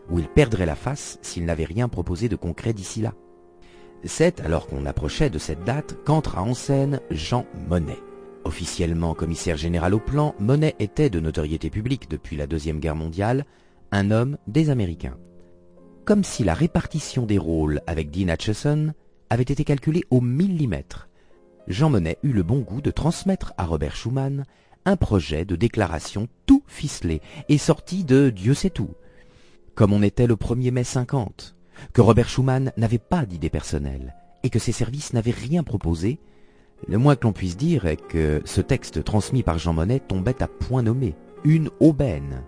[0.10, 3.14] où il perdrait la face s'il n'avait rien proposé de concret d'ici là.
[4.06, 8.00] C'est alors qu'on approchait de cette date qu'entra en scène Jean Monnet.
[8.44, 13.46] Officiellement commissaire général au plan, Monnet était de notoriété publique depuis la Deuxième Guerre mondiale,
[13.92, 15.18] un homme des Américains.
[16.04, 18.94] Comme si la répartition des rôles avec Dean Acheson
[19.30, 21.08] avait été calculée au millimètre,
[21.68, 24.44] Jean Monnet eut le bon goût de transmettre à Robert Schuman
[24.84, 28.90] un projet de déclaration tout ficelé et sorti de Dieu sait où.
[29.76, 31.56] Comme on était le 1er mai 50,
[31.92, 36.20] que Robert Schuman n'avait pas d'idée personnelle et que ses services n'avaient rien proposé,
[36.88, 40.42] le moins que l'on puisse dire est que ce texte transmis par Jean Monnet tombait
[40.42, 42.44] à point nommé, une aubaine.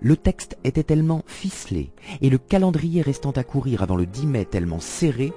[0.00, 4.44] Le texte était tellement ficelé et le calendrier restant à courir avant le 10 mai
[4.44, 5.32] tellement serré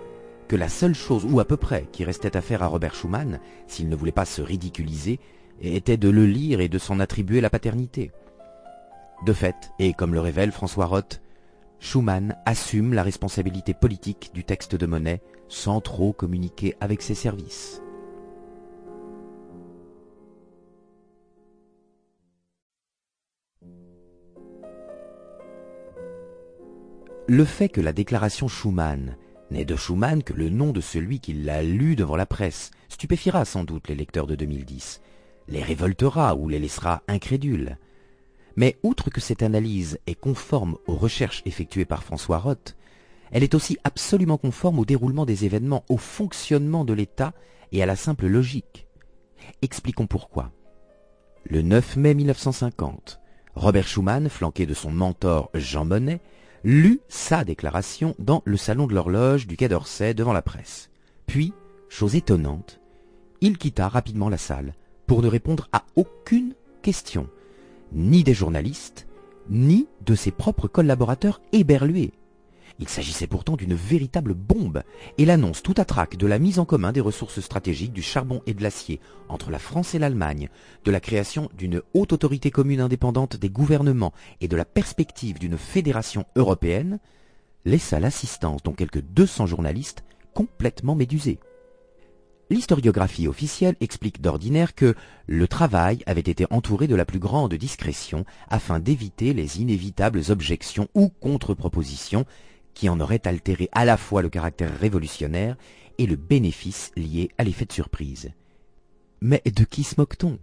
[0.48, 3.40] que la seule chose, ou à peu près, qui restait à faire à Robert Schumann,
[3.68, 5.20] s'il ne voulait pas se ridiculiser,
[5.62, 8.12] était de le lire et de s'en attribuer la paternité.
[9.26, 11.22] De fait, et comme le révèle François Roth,
[11.80, 17.82] Schumann assume la responsabilité politique du texte de Monet sans trop communiquer avec ses services.
[27.28, 29.16] Le fait que la déclaration Schuman
[29.52, 33.46] n'est de Schuman que le nom de celui qui l'a lu devant la presse stupéfiera
[33.46, 35.00] sans doute les lecteurs de 2010,
[35.48, 37.78] les révoltera ou les laissera incrédules.
[38.60, 42.76] Mais outre que cette analyse est conforme aux recherches effectuées par François Roth,
[43.32, 47.32] elle est aussi absolument conforme au déroulement des événements, au fonctionnement de l'État
[47.72, 48.86] et à la simple logique.
[49.62, 50.52] Expliquons pourquoi.
[51.46, 53.22] Le 9 mai 1950,
[53.56, 56.20] Robert Schuman, flanqué de son mentor Jean Monnet,
[56.66, 60.90] lut sa déclaration dans le salon de l'horloge du Quai d'Orsay devant la presse.
[61.28, 61.54] Puis,
[61.88, 62.82] chose étonnante,
[63.40, 64.74] il quitta rapidement la salle
[65.08, 67.30] pour ne répondre à aucune question,
[67.94, 69.08] ni des journalistes,
[69.50, 72.14] ni de ses propres collaborateurs éberlués.
[72.82, 74.84] Il s'agissait pourtant d'une véritable bombe,
[75.18, 78.42] et l'annonce tout à trac de la mise en commun des ressources stratégiques du charbon
[78.46, 80.50] et de l'acier entre la France et l'Allemagne,
[80.86, 85.58] de la création d'une haute autorité commune indépendante des gouvernements et de la perspective d'une
[85.58, 87.00] fédération européenne,
[87.66, 91.40] laissa l'assistance, dont quelques 200 journalistes, complètement médusés.
[92.52, 94.96] L'historiographie officielle explique d'ordinaire que
[95.28, 100.88] le travail avait été entouré de la plus grande discrétion afin d'éviter les inévitables objections
[100.96, 102.26] ou contre-propositions
[102.74, 105.58] qui en aurait altéré à la fois le caractère révolutionnaire
[106.00, 108.32] et le bénéfice lié à l'effet de surprise.
[109.22, 110.40] Mais de qui se moque-t-on?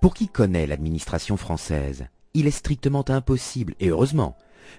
[0.00, 4.36] Pour qui connaît l'administration française, il est strictement impossible, et heureusement,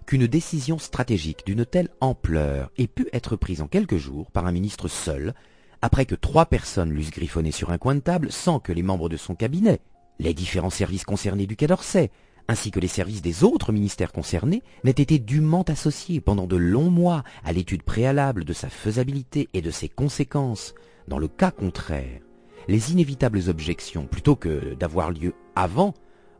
[0.07, 4.51] qu'une décision stratégique d'une telle ampleur ait pu être prise en quelques jours par un
[4.51, 5.33] ministre seul,
[5.83, 9.09] après que trois personnes l'eussent griffonné sur un coin de table sans que les membres
[9.09, 9.81] de son cabinet,
[10.17, 12.09] les différents services concernés du Quai d'Orsay,
[12.47, 16.89] ainsi que les services des autres ministères concernés, n'ait été dûment associé pendant de longs
[16.89, 20.73] mois à l'étude préalable de sa faisabilité et de ses conséquences.
[21.09, 22.21] Dans le cas contraire,
[22.69, 25.93] les inévitables objections, plutôt que d'avoir lieu avant,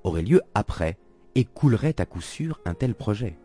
[0.06, 0.98] auraient lieu après
[1.36, 3.38] et couleraient à coup sûr un tel projet.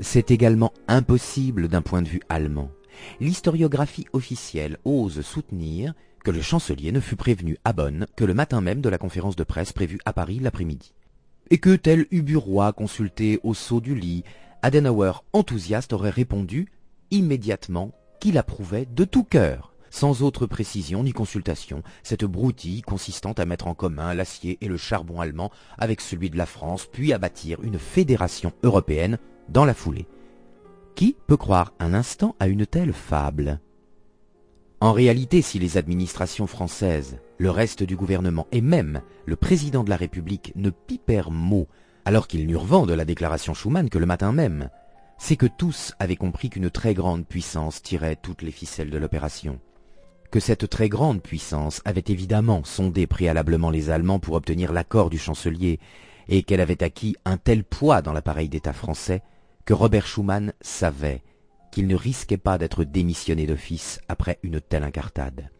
[0.00, 2.70] C'est également impossible d'un point de vue allemand.
[3.20, 8.60] L'historiographie officielle ose soutenir que le chancelier ne fut prévenu à Bonn que le matin
[8.60, 10.94] même de la conférence de presse prévue à Paris l'après-midi.
[11.50, 14.24] Et que, tel Uburois consulté au saut du lit,
[14.62, 16.68] Adenauer enthousiaste aurait répondu
[17.10, 23.44] immédiatement qu'il approuvait de tout cœur, sans autre précision ni consultation, cette broutille consistant à
[23.44, 27.18] mettre en commun l'acier et le charbon allemand avec celui de la France, puis à
[27.18, 30.06] bâtir une fédération européenne dans la foulée.
[30.98, 33.60] Qui peut croire un instant à une telle fable?
[34.80, 39.90] En réalité, si les administrations françaises, le reste du gouvernement et même le président de
[39.90, 41.68] la République ne pipèrent mot
[42.04, 44.70] alors qu'ils n'eurent vent de la déclaration Schuman que le matin même,
[45.18, 49.60] c'est que tous avaient compris qu'une très grande puissance tirait toutes les ficelles de l'opération.
[50.32, 55.18] Que cette très grande puissance avait évidemment sondé préalablement les Allemands pour obtenir l'accord du
[55.18, 55.78] chancelier,
[56.26, 59.22] et qu'elle avait acquis un tel poids dans l'appareil d'État français
[59.68, 61.22] que Robert Schuman savait
[61.72, 65.50] qu'il ne risquait pas d'être démissionné d'office après une telle incartade.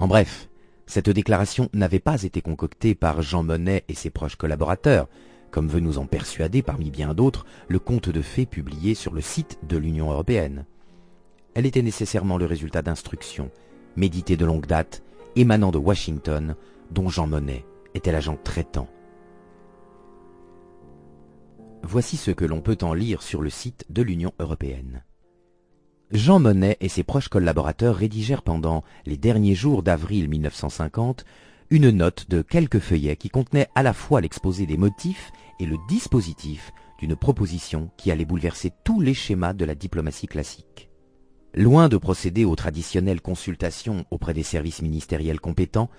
[0.00, 0.48] En bref,
[0.86, 5.06] cette déclaration n'avait pas été concoctée par Jean Monnet et ses proches collaborateurs,
[5.52, 9.20] comme veut nous en persuader parmi bien d'autres le conte de fées publié sur le
[9.20, 10.66] site de l'Union européenne.
[11.54, 13.52] Elle était nécessairement le résultat d'instructions,
[13.94, 15.04] méditées de longue date,
[15.36, 16.56] émanant de Washington,
[16.90, 18.88] dont Jean Monnet était l'agent traitant
[21.88, 25.04] Voici ce que l'on peut en lire sur le site de l'Union européenne.
[26.10, 31.24] Jean Monnet et ses proches collaborateurs rédigèrent pendant les derniers jours d'avril 1950
[31.70, 35.76] une note de quelques feuillets qui contenait à la fois l'exposé des motifs et le
[35.88, 40.90] dispositif d'une proposition qui allait bouleverser tous les schémas de la diplomatie classique.
[41.54, 45.90] Loin de procéder aux traditionnelles consultations auprès des services ministériels compétents,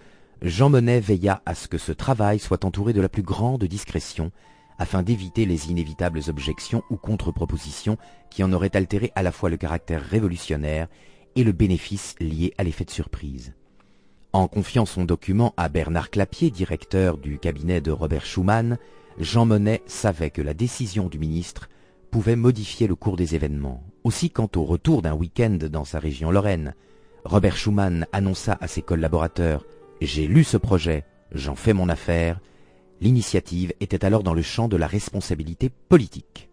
[0.42, 4.34] Jean Monnet veilla à ce que ce travail soit entouré de la plus grande discrétion
[4.80, 7.98] afin d'éviter les inévitables objections ou contre-propositions
[8.30, 10.88] qui en auraient altéré à la fois le caractère révolutionnaire
[11.36, 13.54] et le bénéfice lié à l'effet de surprise.
[14.34, 18.78] En confiant son document à Bernard Clapier, directeur du cabinet de Robert Schuman,
[19.20, 21.70] Jean Monnet savait que la décision du ministre
[22.12, 23.84] pouvait modifier le cours des événements.
[24.04, 26.76] Aussi, quant au retour d'un week-end dans sa région Lorraine,
[27.26, 29.66] Robert Schuman annonça à ses collaborateurs
[30.02, 32.40] J'ai lu ce projet, j'en fais mon affaire,
[33.00, 36.50] L'initiative était alors dans le champ de la responsabilité politique.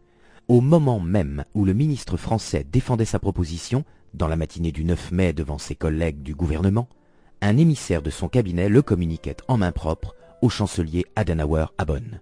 [0.48, 5.12] Au moment même où le ministre français défendait sa proposition, dans la matinée du 9
[5.12, 6.88] mai devant ses collègues du gouvernement,
[7.40, 12.20] un émissaire de son cabinet le communiquait en main propre au chancelier Adenauer à Bonn.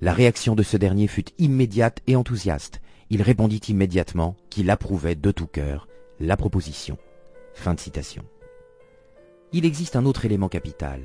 [0.00, 2.80] La réaction de ce dernier fut immédiate et enthousiaste.
[3.10, 5.86] Il répondit immédiatement qu'il approuvait de tout cœur
[6.18, 6.98] la proposition.
[7.54, 8.24] Fin de citation.
[9.52, 11.00] Il existe un autre élément capital,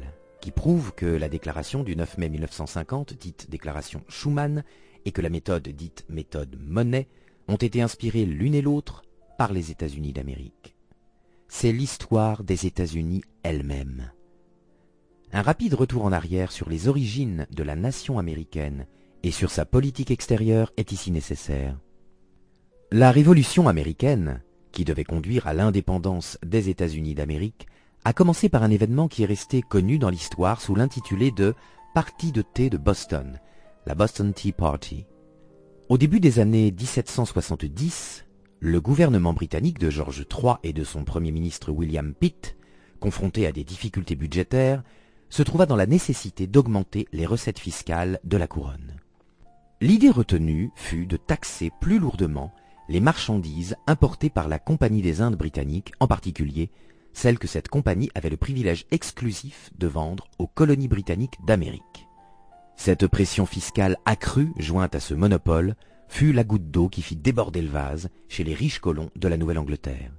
[0.47, 4.63] qui prouve que la déclaration du 9 mai 1950, dite déclaration Schuman,
[5.03, 7.09] et que la méthode dite méthode Monet
[7.49, 9.01] ont été inspirées l'une et l'autre
[9.37, 10.77] par les États-Unis d'Amérique.
[11.49, 14.13] C'est l'histoire des États-Unis elle-même.
[15.33, 18.87] Un rapide retour en arrière sur les origines de la nation américaine
[19.23, 21.77] et sur sa politique extérieure est ici nécessaire.
[22.93, 27.67] La Révolution américaine, qui devait conduire à l'indépendance des États-Unis d'Amérique,
[28.05, 31.55] a commencé par un événement qui est resté connu dans l'histoire sous l'intitulé de
[31.93, 33.39] Partie de thé de Boston,
[33.85, 35.05] la Boston Tea Party.
[35.89, 38.25] Au début des années 1770,
[38.59, 42.57] le gouvernement britannique de George III et de son premier ministre William Pitt,
[42.99, 44.83] confronté à des difficultés budgétaires,
[45.29, 48.97] se trouva dans la nécessité d'augmenter les recettes fiscales de la couronne.
[49.81, 52.53] L'idée retenue fut de taxer plus lourdement
[52.89, 56.69] les marchandises importées par la Compagnie des Indes britanniques, en particulier
[57.17, 62.07] celle que cette compagnie avait le privilège exclusif de vendre aux colonies britanniques d'Amérique.
[62.75, 65.75] Cette pression fiscale accrue, jointe à ce monopole,
[66.09, 69.35] fut la goutte d'eau qui fit déborder le vase chez les riches colons de la
[69.35, 70.11] Nouvelle-Angleterre.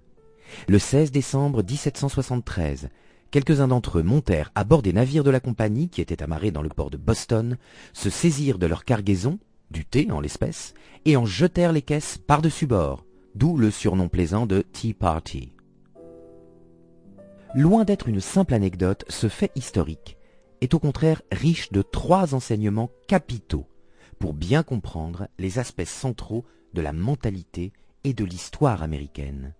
[0.66, 2.88] Le 16 décembre 1773,
[3.30, 6.62] quelques-uns d'entre eux montèrent à bord des navires de la compagnie qui étaient amarrés dans
[6.62, 7.58] le port de Boston,
[7.92, 9.38] se saisirent de leur cargaison,
[9.70, 10.74] du thé en l'espèce,
[11.04, 13.04] et en jetèrent les caisses par-dessus bord,
[13.36, 15.52] d'où le surnom plaisant de Tea Party.
[17.58, 20.16] Loin d'être une simple anecdote, ce fait historique
[20.60, 23.66] est au contraire riche de trois enseignements capitaux
[24.20, 27.72] pour bien comprendre les aspects centraux de la mentalité
[28.04, 29.54] et de l'histoire américaine.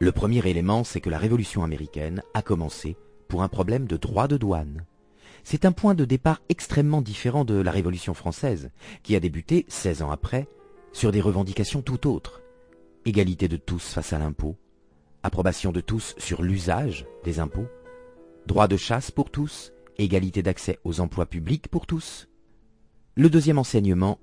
[0.00, 4.28] Le premier élément, c'est que la Révolution américaine a commencé pour un problème de droit
[4.28, 4.84] de douane.
[5.44, 8.70] C'est un point de départ extrêmement différent de la Révolution française,
[9.02, 10.46] qui a débuté, 16 ans après,
[10.92, 12.42] sur des revendications tout autres.
[13.06, 14.58] Égalité de tous face à l'impôt,
[15.22, 17.68] approbation de tous sur l'usage des impôts,
[18.46, 22.28] droit de chasse pour tous, égalité d'accès aux emplois publics pour tous.
[23.14, 24.18] Le deuxième enseignement,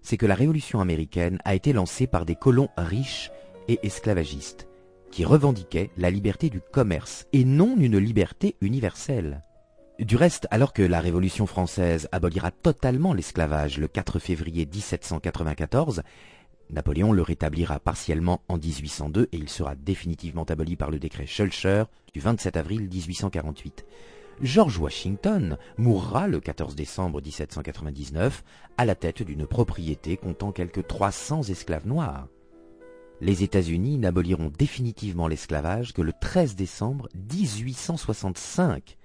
[0.00, 3.30] c'est que la Révolution américaine a été lancée par des colons riches
[3.68, 4.68] et esclavagistes,
[5.10, 9.42] qui revendiquaient la liberté du commerce et non une liberté universelle.
[9.98, 16.02] Du reste, alors que la Révolution française abolira totalement l'esclavage le 4 février 1794,
[16.70, 21.84] Napoléon le rétablira partiellement en 1802 et il sera définitivement aboli par le décret Schulcher
[22.14, 23.84] du 27 avril 1848.
[24.40, 28.42] George Washington mourra le 14 décembre 1799
[28.76, 32.28] à la tête d'une propriété comptant quelques 300 esclaves noirs.
[33.20, 38.96] Les États-Unis n'aboliront définitivement l'esclavage que le 13 décembre 1865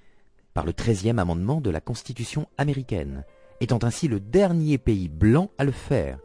[0.56, 3.26] par le 13e amendement de la Constitution américaine,
[3.62, 6.18] étant ainsi le dernier pays blanc à le faire,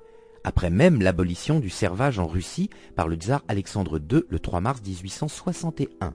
[0.45, 4.81] après même l'abolition du servage en Russie par le tsar Alexandre II le 3 mars
[4.85, 6.15] 1861.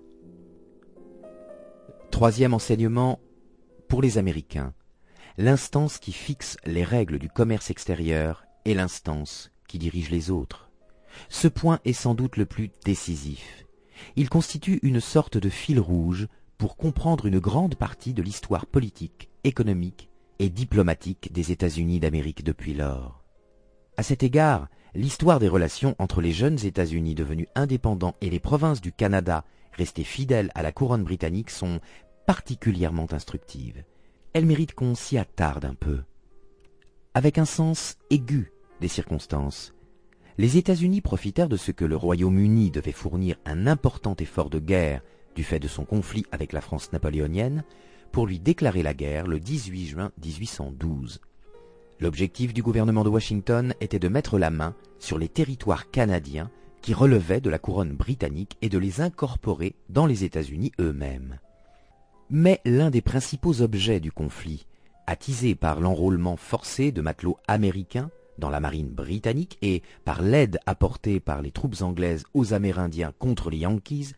[2.11, 3.19] Troisième enseignement
[3.87, 4.73] pour les Américains.
[5.37, 10.69] L'instance qui fixe les règles du commerce extérieur est l'instance qui dirige les autres.
[11.29, 13.65] Ce point est sans doute le plus décisif.
[14.15, 19.29] Il constitue une sorte de fil rouge pour comprendre une grande partie de l'histoire politique,
[19.43, 20.09] économique
[20.39, 23.26] et diplomatique des États-Unis d'Amérique depuis lors.
[23.99, 28.79] À cet égard, l'histoire des relations entre les jeunes États-Unis devenus indépendants et les provinces
[28.79, 29.43] du Canada
[29.73, 31.79] restées fidèles à la couronne britannique sont
[32.27, 33.83] particulièrement instructives.
[34.33, 36.03] Elles méritent qu'on s'y attarde un peu.
[37.15, 39.73] Avec un sens aigu des circonstances,
[40.37, 45.01] les États-Unis profitèrent de ce que le Royaume-Uni devait fournir un important effort de guerre
[45.35, 47.63] du fait de son conflit avec la France napoléonienne
[48.11, 51.19] pour lui déclarer la guerre le 18 juin 1812.
[51.99, 56.93] L'objectif du gouvernement de Washington était de mettre la main sur les territoires canadiens qui
[56.93, 61.39] relevaient de la couronne britannique et de les incorporer dans les États-Unis eux-mêmes.
[62.29, 64.67] Mais l'un des principaux objets du conflit,
[65.07, 71.19] attisé par l'enrôlement forcé de matelots américains dans la marine britannique et par l'aide apportée
[71.19, 74.13] par les troupes anglaises aux Amérindiens contre les Yankees,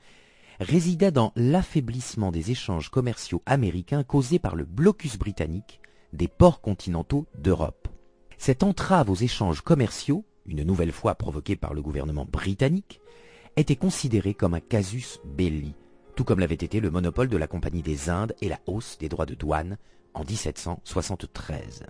[0.59, 5.79] résidait dans l'affaiblissement des échanges commerciaux américains causés par le blocus britannique
[6.13, 7.87] des ports continentaux d'Europe.
[8.37, 13.01] Cette entrave aux échanges commerciaux, une nouvelle fois provoquée par le gouvernement britannique,
[13.55, 15.73] était considérée comme un casus belli,
[16.15, 19.09] tout comme l'avait été le monopole de la Compagnie des Indes et la hausse des
[19.09, 19.77] droits de douane
[20.13, 21.85] en 1773.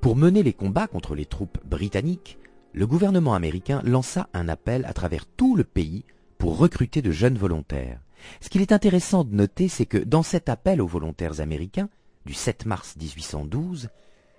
[0.00, 2.38] Pour mener les combats contre les troupes britanniques,
[2.72, 6.04] le gouvernement américain lança un appel à travers tout le pays
[6.38, 8.00] pour recruter de jeunes volontaires.
[8.40, 11.88] Ce qu'il est intéressant de noter, c'est que dans cet appel aux volontaires américains,
[12.28, 13.88] du 7 mars 1812,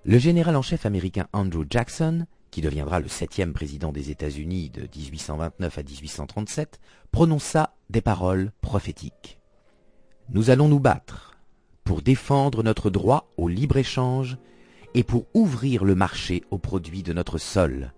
[0.05, 4.81] le général en chef américain Andrew Jackson, qui deviendra le septième président des États-Unis de
[4.81, 6.79] 1829 à 1837,
[7.11, 9.39] prononça des paroles prophétiques.
[10.29, 11.39] Nous allons nous battre
[11.83, 14.37] pour défendre notre droit au libre-échange
[14.93, 17.91] et pour ouvrir le marché aux produits de notre sol.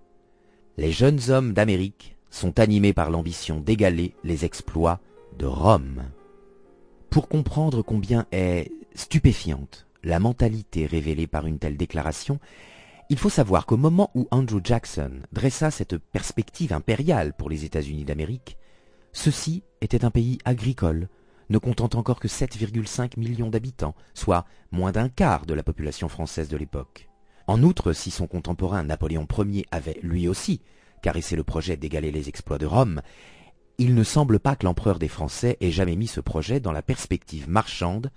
[0.77, 5.01] Les jeunes hommes d'Amérique sont animés par l'ambition d'égaler les exploits
[5.37, 6.03] de Rome.
[7.09, 12.39] Pour comprendre combien est stupéfiante la mentalité révélée par une telle déclaration,
[13.09, 18.05] il faut savoir qu'au moment où Andrew Jackson dressa cette perspective impériale pour les États-Unis
[18.05, 18.57] d'Amérique,
[19.11, 21.09] ceci était un pays agricole,
[21.49, 26.47] ne comptant encore que 7,5 millions d'habitants, soit moins d'un quart de la population française
[26.47, 27.09] de l'époque.
[27.47, 30.61] En outre, si son contemporain Napoléon Ier avait lui aussi
[31.01, 33.01] caressé le projet d'égaler les exploits de Rome,
[33.77, 36.81] il ne semble pas que l'empereur des Français ait jamais mis ce projet dans la
[36.81, 38.11] perspective marchande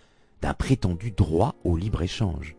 [0.44, 2.54] d'un prétendu droit au libre-échange.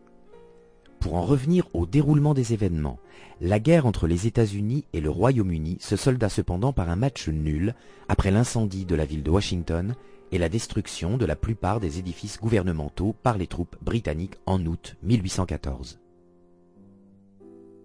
[0.98, 2.98] Pour en revenir au déroulement des événements,
[3.40, 7.76] la guerre entre les États-Unis et le Royaume-Uni se solda cependant par un match nul
[8.08, 9.94] après l'incendie de la ville de Washington
[10.32, 14.96] et la destruction de la plupart des édifices gouvernementaux par les troupes britanniques en août
[15.04, 16.00] 1814.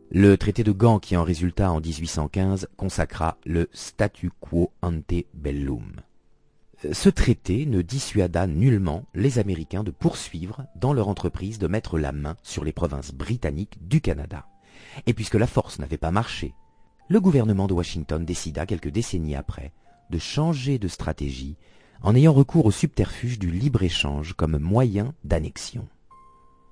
[0.10, 6.02] Le traité de Gand qui en résulta en 1815 consacra le statu quo ante bellum.
[6.92, 12.12] Ce traité ne dissuada nullement les Américains de poursuivre dans leur entreprise de mettre la
[12.12, 14.48] main sur les provinces britanniques du Canada.
[15.06, 16.56] Et puisque la force n'avait pas marché,
[17.08, 19.74] le gouvernement de Washington décida quelques décennies après
[20.10, 21.56] de changer de stratégie
[22.02, 25.88] en ayant recours au subterfuge du libre-échange comme moyen d'annexion.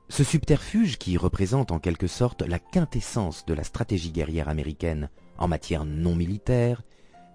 [0.10, 5.48] Ce subterfuge, qui représente en quelque sorte la quintessence de la stratégie guerrière américaine en
[5.48, 6.82] matière non militaire,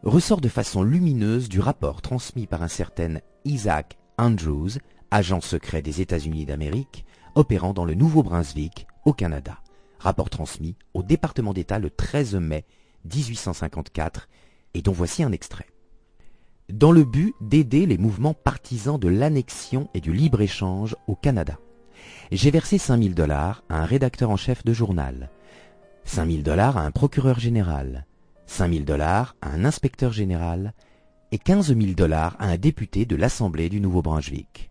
[0.04, 4.78] ressort de façon lumineuse du rapport transmis par un certain Isaac Andrews
[5.10, 9.58] agent secret des États-Unis d'Amérique, opérant dans le Nouveau-Brunswick, au Canada.
[9.98, 12.66] Rapport transmis au département d'État le 13 mai
[13.04, 14.28] 1854
[14.74, 15.68] et dont voici un extrait.
[16.70, 21.58] Dans le but d'aider les mouvements partisans de l'annexion et du libre-échange au Canada,
[22.30, 25.30] j'ai versé 5000 dollars à un rédacteur en chef de journal,
[26.04, 28.06] 5000 dollars à un procureur général,
[28.46, 30.74] 5000 dollars à un inspecteur général
[31.32, 34.70] et 15 000 dollars à un député de l'Assemblée du Nouveau-Brunswick.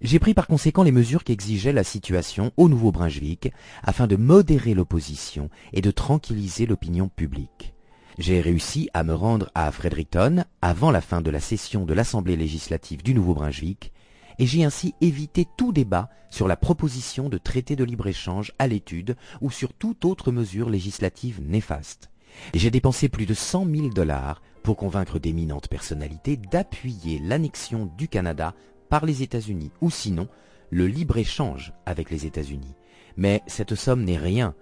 [0.00, 5.50] J'ai pris par conséquent les mesures qu'exigeait la situation au Nouveau-Brunswick afin de modérer l'opposition
[5.72, 7.74] et de tranquilliser l'opinion publique.
[8.16, 12.36] J'ai réussi à me rendre à Fredericton avant la fin de la session de l'Assemblée
[12.36, 13.92] législative du Nouveau-Brunswick
[14.38, 19.16] et j'ai ainsi évité tout débat sur la proposition de traité de libre-échange à l'étude
[19.40, 22.10] ou sur toute autre mesure législative néfaste.
[22.54, 28.54] J'ai dépensé plus de cent mille dollars pour convaincre d'éminentes personnalités d'appuyer l'annexion du Canada
[28.88, 30.28] par les États-Unis, ou sinon
[30.70, 32.74] le libre-échange avec les États-Unis.
[33.16, 34.54] Mais cette somme n'est rien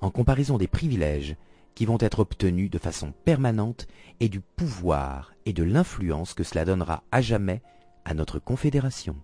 [0.00, 1.36] en comparaison des privilèges
[1.74, 3.86] qui vont être obtenus de façon permanente
[4.20, 7.62] et du pouvoir et de l'influence que cela donnera à jamais
[8.04, 9.16] à notre confédération.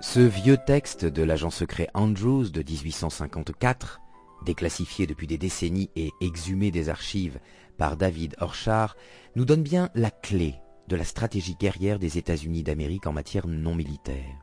[0.00, 4.00] Ce vieux texte de l'agent secret Andrews de 1854,
[4.42, 7.38] déclassifié depuis des décennies et exhumé des archives
[7.78, 8.96] par David Orchard,
[9.36, 10.54] nous donne bien la clé
[10.88, 14.38] de la stratégie guerrière des États-Unis d'Amérique en matière non militaire.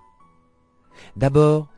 [1.16, 1.70] D'abord,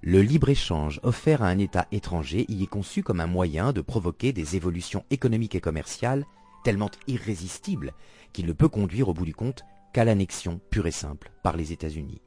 [0.00, 4.32] le libre-échange offert à un État étranger y est conçu comme un moyen de provoquer
[4.32, 6.24] des évolutions économiques et commerciales
[6.64, 7.92] tellement irrésistibles
[8.32, 11.72] qu'il ne peut conduire au bout du compte qu'à l'annexion pure et simple par les
[11.72, 12.22] États-Unis.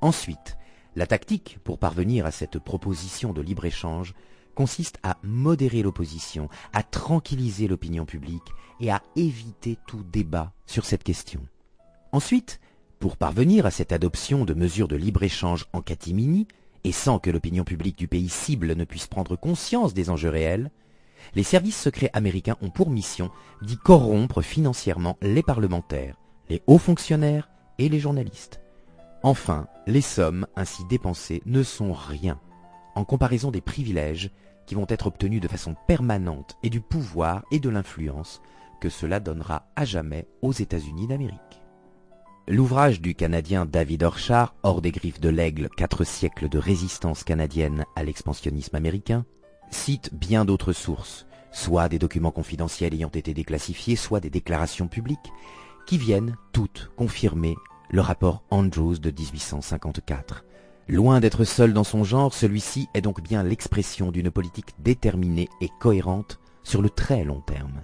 [0.00, 0.56] Ensuite,
[0.96, 4.14] la tactique pour parvenir à cette proposition de libre-échange
[4.54, 11.04] consiste à modérer l'opposition, à tranquilliser l'opinion publique et à éviter tout débat sur cette
[11.04, 11.40] question.
[12.12, 12.60] Ensuite,
[13.00, 16.46] pour parvenir à cette adoption de mesures de libre-échange en catimini,
[16.84, 20.70] et sans que l'opinion publique du pays cible ne puisse prendre conscience des enjeux réels,
[21.34, 23.30] les services secrets américains ont pour mission
[23.62, 26.16] d'y corrompre financièrement les parlementaires,
[26.48, 27.48] les hauts fonctionnaires
[27.78, 28.60] et les journalistes.
[29.22, 32.38] Enfin, les sommes ainsi dépensées ne sont rien
[32.94, 34.30] en comparaison des privilèges
[34.66, 38.40] qui vont être obtenus de façon permanente et du pouvoir et de l'influence
[38.80, 41.62] que cela donnera à jamais aux États-Unis d'Amérique.
[42.46, 47.86] L'ouvrage du Canadien David Orchard, Hors des griffes de l'aigle, quatre siècles de résistance canadienne
[47.96, 49.24] à l'expansionnisme américain,
[49.70, 55.32] cite bien d'autres sources, soit des documents confidentiels ayant été déclassifiés, soit des déclarations publiques,
[55.86, 57.56] qui viennent toutes confirmer
[57.90, 60.44] le rapport Andrews de 1854.
[60.88, 65.70] Loin d'être seul dans son genre, celui-ci est donc bien l'expression d'une politique déterminée et
[65.80, 67.80] cohérente sur le très long terme.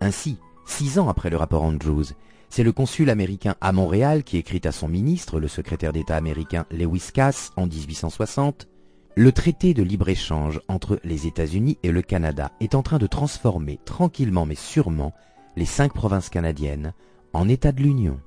[0.00, 2.06] Ainsi, six ans après le rapport Andrews,
[2.48, 6.66] c'est le consul américain à Montréal qui écrit à son ministre, le secrétaire d'État américain
[6.70, 8.68] Lewis Cass, en 1860,
[9.14, 13.78] Le traité de libre-échange entre les États-Unis et le Canada est en train de transformer
[13.84, 15.12] tranquillement mais sûrement
[15.54, 16.94] les cinq provinces canadiennes
[17.32, 18.18] en États de l'Union.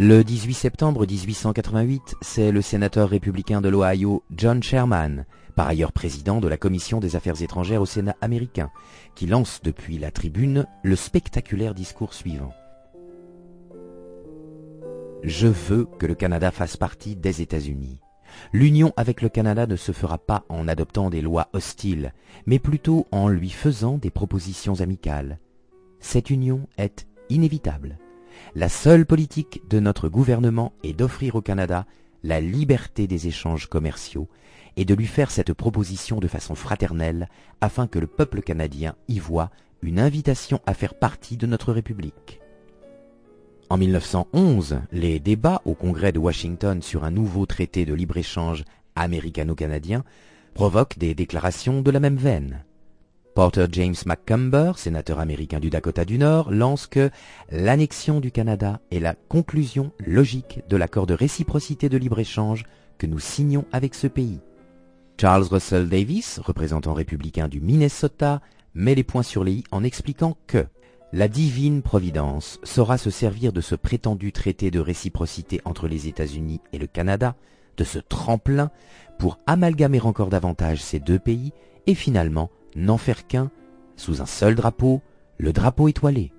[0.00, 5.26] Le 18 septembre 1888, c'est le sénateur républicain de l'Ohio John Sherman,
[5.56, 8.70] par ailleurs président de la Commission des Affaires étrangères au Sénat américain,
[9.16, 12.52] qui lance depuis la tribune le spectaculaire discours suivant.
[15.24, 17.98] Je veux que le Canada fasse partie des États-Unis.
[18.52, 22.12] L'union avec le Canada ne se fera pas en adoptant des lois hostiles,
[22.46, 25.40] mais plutôt en lui faisant des propositions amicales.
[25.98, 27.98] Cette union est inévitable.
[28.54, 31.86] La seule politique de notre gouvernement est d'offrir au Canada
[32.22, 34.28] la liberté des échanges commerciaux
[34.76, 37.28] et de lui faire cette proposition de façon fraternelle
[37.60, 39.50] afin que le peuple canadien y voie
[39.82, 42.40] une invitation à faire partie de notre République.
[43.70, 48.64] En 1911, les débats au Congrès de Washington sur un nouveau traité de libre-échange
[48.96, 50.04] américano-canadien
[50.54, 52.64] provoquent des déclarations de la même veine.
[53.38, 57.08] Porter James McCumber, sénateur américain du Dakota du Nord, lance que
[57.52, 62.64] l'annexion du Canada est la conclusion logique de l'accord de réciprocité de libre-échange
[62.98, 64.40] que nous signons avec ce pays.
[65.20, 68.40] Charles Russell Davis, représentant républicain du Minnesota,
[68.74, 70.66] met les points sur les i en expliquant que
[71.12, 76.60] la divine providence saura se servir de ce prétendu traité de réciprocité entre les États-Unis
[76.72, 77.36] et le Canada,
[77.76, 78.72] de ce tremplin,
[79.16, 81.52] pour amalgamer encore davantage ces deux pays
[81.86, 83.50] et finalement n'en faire qu'un,
[83.96, 85.02] sous un seul drapeau,
[85.38, 86.32] le drapeau étoilé.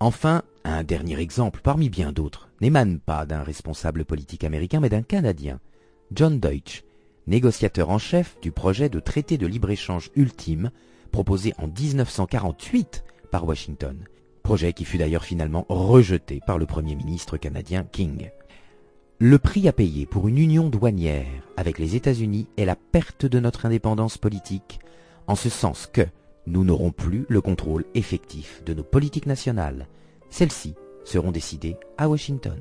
[0.00, 5.02] Enfin, un dernier exemple parmi bien d'autres n'émane pas d'un responsable politique américain mais d'un
[5.02, 5.60] Canadien,
[6.12, 6.84] John Deutsch,
[7.26, 10.70] négociateur en chef du projet de traité de libre-échange ultime
[11.10, 13.04] proposé en 1948
[13.42, 14.04] Washington.
[14.42, 18.30] projet qui fut d'ailleurs finalement rejeté par le Premier ministre canadien King.
[19.18, 23.40] Le prix à payer pour une union douanière avec les États-Unis est la perte de
[23.40, 24.80] notre indépendance politique,
[25.26, 26.06] en ce sens que
[26.46, 29.88] nous n'aurons plus le contrôle effectif de nos politiques nationales.
[30.30, 32.60] Celles-ci seront décidées à Washington.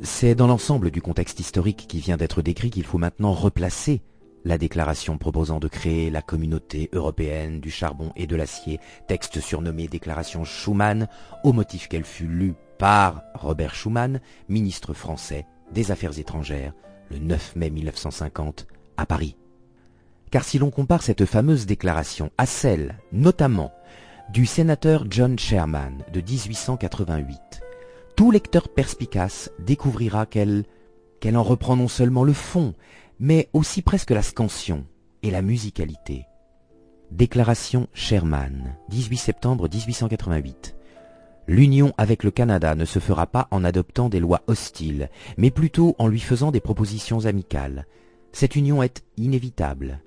[0.00, 4.02] C'est dans l'ensemble du contexte historique qui vient d'être décrit qu'il faut maintenant replacer
[4.44, 8.78] la déclaration proposant de créer la communauté européenne du charbon et de l'acier,
[9.08, 11.08] texte surnommé déclaration Schuman,
[11.42, 16.72] au motif qu'elle fut lue par Robert Schuman, ministre français des Affaires étrangères,
[17.10, 18.66] le 9 mai 1950
[18.96, 19.36] à Paris.
[20.30, 23.72] Car si l'on compare cette fameuse déclaration à celle, notamment,
[24.32, 27.62] du sénateur John Sherman de 1888,
[28.16, 30.64] tout lecteur perspicace découvrira qu'elle
[31.20, 32.74] qu'elle en reprend non seulement le fond,
[33.18, 34.84] mais aussi presque la scansion
[35.22, 36.26] et la musicalité.
[37.10, 40.76] Déclaration Sherman, 18 septembre 1888.
[41.46, 45.94] L'union avec le Canada ne se fera pas en adoptant des lois hostiles, mais plutôt
[45.98, 47.86] en lui faisant des propositions amicales.
[48.32, 50.00] Cette union est inévitable.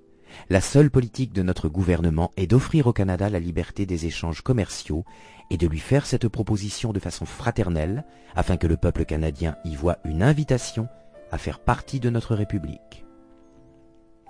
[0.49, 5.05] La seule politique de notre gouvernement est d'offrir au Canada la liberté des échanges commerciaux
[5.49, 8.03] et de lui faire cette proposition de façon fraternelle,
[8.35, 10.87] afin que le peuple canadien y voit une invitation
[11.31, 13.05] à faire partie de notre République.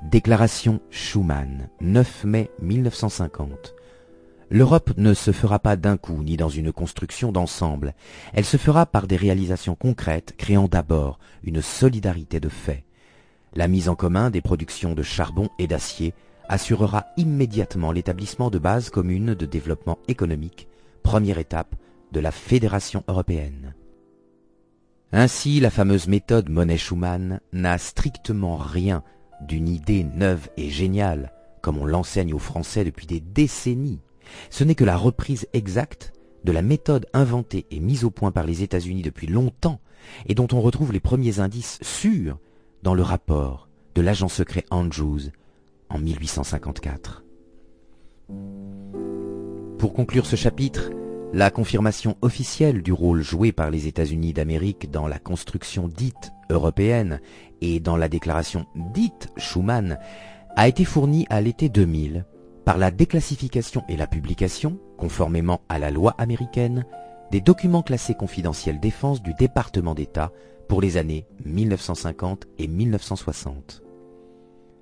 [0.04, 3.77] Déclaration Schuman, 9 mai 1950.
[4.50, 7.94] L'Europe ne se fera pas d'un coup ni dans une construction d'ensemble,
[8.34, 12.86] elle se fera par des réalisations concrètes créant d'abord une solidarité de fait.
[13.54, 16.14] La mise en commun des productions de charbon et d'acier
[16.48, 20.68] assurera immédiatement l'établissement de bases communes de développement économique,
[21.04, 21.76] première étape
[22.14, 23.74] de la fédération européenne.
[25.12, 29.04] Ainsi, la fameuse méthode Monet-Schumann n'a strictement rien
[29.42, 34.00] d'une idée neuve et géniale, comme on l'enseigne aux Français depuis des décennies.
[34.50, 36.14] Ce n'est que la reprise exacte
[36.44, 39.82] de la méthode inventée et mise au point par les États-Unis depuis longtemps
[40.28, 42.38] et dont on retrouve les premiers indices sûrs
[42.84, 45.32] dans le rapport de l'agent secret Andrews
[45.90, 47.24] en 1854.
[49.78, 50.92] Pour conclure ce chapitre,
[51.34, 57.20] la confirmation officielle du rôle joué par les États-Unis d'Amérique dans la construction dite européenne
[57.62, 60.00] et dans la déclaration dite Schuman
[60.56, 62.26] a été fournie à l'été 2000
[62.68, 66.86] par la déclassification et la publication, conformément à la loi américaine,
[67.32, 70.34] des documents classés confidentiels défense du département d'État
[70.68, 73.84] pour les années 1950 et 1960.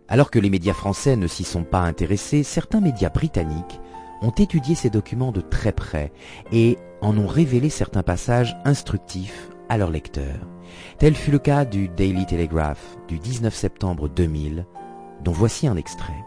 [0.08, 3.80] Alors que les médias français ne s'y sont pas intéressés, certains médias britanniques
[4.24, 6.12] ont étudié ces documents de très près
[6.52, 10.48] et en ont révélé certains passages instructifs à leurs lecteurs.
[10.98, 14.66] Tel fut le cas du Daily Telegraph du 19 septembre 2000,
[15.24, 16.26] dont voici un extrait.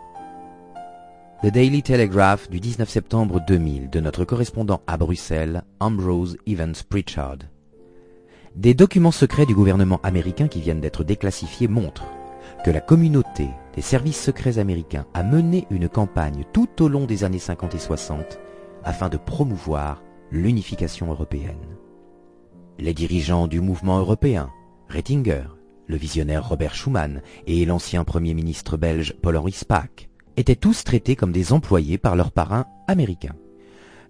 [1.41, 7.39] Le Daily Telegraph du 19 septembre 2000 de notre correspondant à Bruxelles, Ambrose Evans Pritchard.
[8.57, 12.11] Des documents secrets du gouvernement américain qui viennent d'être déclassifiés montrent
[12.65, 17.23] que la communauté des services secrets américains a mené une campagne tout au long des
[17.23, 18.41] années 50 et 60
[18.83, 21.77] afin de promouvoir l'unification européenne.
[22.81, 24.51] Les dirigeants du mouvement européen,
[24.89, 25.45] Rettinger,
[25.87, 30.09] le visionnaire Robert Schuman et l'ancien Premier ministre belge Paul-Henri Spaak,
[30.39, 33.37] étaient tous traités comme des employés par leurs parrains américains.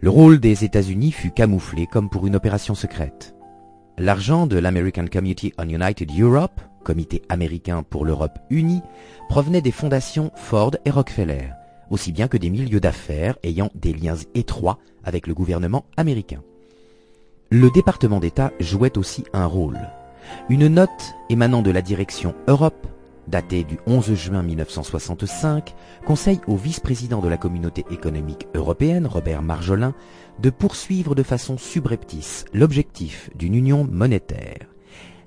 [0.00, 3.34] Le rôle des États-Unis fut camouflé comme pour une opération secrète.
[3.96, 8.80] L'argent de l'American Committee on United Europe Comité américain pour l'Europe unie,
[9.28, 11.50] provenait des fondations Ford et Rockefeller,
[11.90, 16.42] aussi bien que des milieux d'affaires ayant des liens étroits avec le gouvernement américain.
[17.50, 19.78] Le département d'État jouait aussi un rôle.
[20.48, 22.86] Une note émanant de la direction Europe,
[23.28, 25.74] datée du 11 juin 1965,
[26.06, 29.94] conseille au vice-président de la communauté économique européenne, Robert Marjolin,
[30.40, 34.66] de poursuivre de façon subreptice l'objectif d'une union monétaire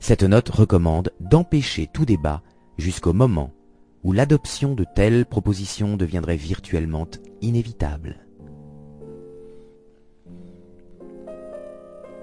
[0.02, 2.41] cette note recommande d'empêcher tout débat
[2.80, 3.54] jusqu'au moment
[4.04, 7.08] où l'adoption de telles propositions deviendrait virtuellement
[7.41, 8.26] inévitable.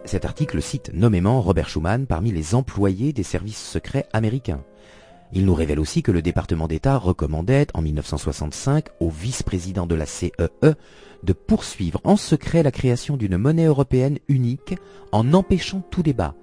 [0.05, 4.65] Cet article cite nommément Robert Schuman parmi les employés des services secrets américains.
[5.33, 10.07] Il nous révèle aussi que le département d'État recommandait en 1965 au vice-président de la
[10.07, 10.33] CEE
[10.65, 10.75] e
[11.23, 14.77] de poursuivre en secret la création d'une monnaie européenne unique
[15.13, 16.35] en empêchant tout débat,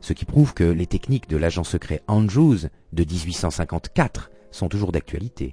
[0.00, 5.52] ce qui prouve que les techniques de l'agent secret Andrews de 1854 sont toujours d'actualité.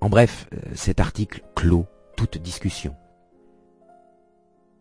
[0.00, 1.86] En bref, euh, cet article clôt
[2.16, 2.94] toute discussion.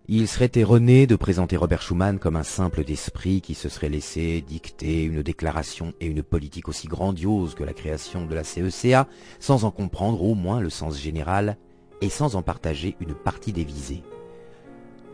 [0.09, 4.41] Il serait erroné de présenter Robert Schuman comme un simple d'esprit qui se serait laissé
[4.41, 9.07] dicter une déclaration et une politique aussi grandiose que la création de la CECA,
[9.39, 11.55] sans en comprendre au moins le sens général
[12.01, 14.03] et sans en partager une partie des visées.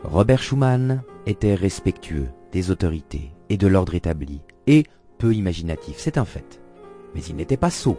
[0.02, 4.86] Robert Schuman était respectueux des autorités et de l'ordre établi, et
[5.18, 6.60] peu imaginatif, c'est un fait.
[7.14, 7.96] Mais il n'était pas sot,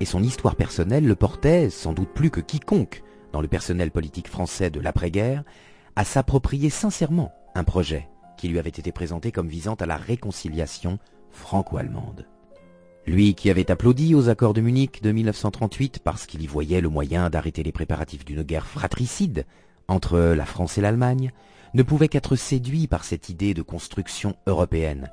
[0.00, 3.02] et son histoire personnelle le portait, sans doute plus que quiconque,
[3.32, 5.44] dans le personnel politique français de l'après-guerre,
[5.96, 10.98] à s'approprier sincèrement un projet qui lui avait été présenté comme visant à la réconciliation
[11.30, 12.26] franco-allemande.
[13.06, 16.88] Lui qui avait applaudi aux accords de Munich de 1938 parce qu'il y voyait le
[16.88, 19.44] moyen d'arrêter les préparatifs d'une guerre fratricide
[19.88, 21.32] entre la France et l'Allemagne,
[21.74, 25.10] ne pouvait qu'être séduit par cette idée de construction européenne,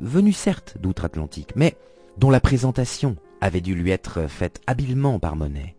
[0.00, 1.76] venue certes d'outre-Atlantique, mais
[2.18, 5.76] dont la présentation avait dû lui être faite habilement par Monet.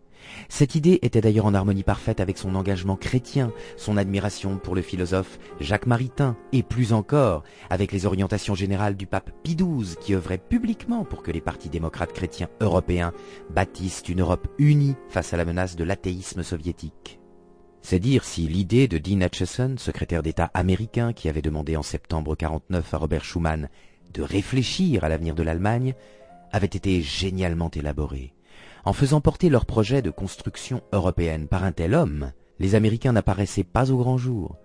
[0.48, 4.82] Cette idée était d'ailleurs en harmonie parfaite avec son engagement chrétien, son admiration pour le
[4.82, 10.14] philosophe Jacques Maritain, et plus encore avec les orientations générales du pape Pie XII qui
[10.14, 13.12] œuvrait publiquement pour que les partis démocrates chrétiens européens
[13.50, 17.20] bâtissent une Europe unie face à la menace de l'athéisme soviétique.
[17.82, 22.34] C'est dire si l'idée de Dean Acheson, secrétaire d'État américain qui avait demandé en septembre
[22.34, 23.68] 49 à Robert Schuman
[24.12, 25.94] de réfléchir à l'avenir de l'Allemagne,
[26.52, 28.35] avait été génialement élaborée.
[28.86, 32.30] En faisant porter leur projet de construction européenne par un tel homme,
[32.60, 34.56] les Américains n'apparaissaient pas au grand jour.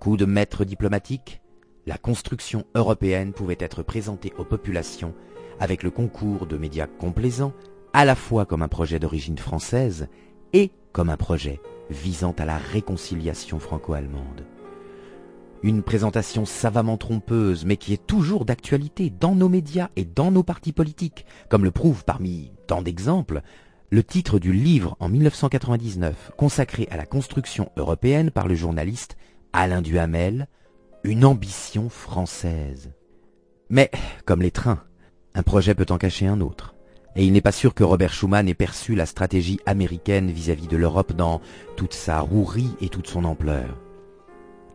[0.00, 1.42] Coup de maître diplomatique,
[1.84, 5.12] la construction européenne pouvait être présentée aux populations
[5.60, 7.52] avec le concours de médias complaisants,
[7.92, 10.08] à la fois comme un projet d'origine française
[10.54, 11.60] et comme un projet
[11.90, 14.46] visant à la réconciliation franco-allemande.
[15.62, 20.44] Une présentation savamment trompeuse, mais qui est toujours d'actualité dans nos médias et dans nos
[20.44, 23.42] partis politiques, comme le prouve parmi tant d'exemples
[23.90, 29.16] le titre du livre en 1999 consacré à la construction européenne par le journaliste
[29.52, 30.46] Alain Duhamel,
[31.04, 32.92] Une ambition française.
[33.70, 33.90] Mais,
[34.26, 34.82] comme les trains,
[35.34, 36.74] un projet peut en cacher un autre
[37.16, 40.76] et il n'est pas sûr que Robert Schuman ait perçu la stratégie américaine vis-à-vis de
[40.76, 41.40] l'Europe dans
[41.76, 43.87] toute sa rouerie et toute son ampleur.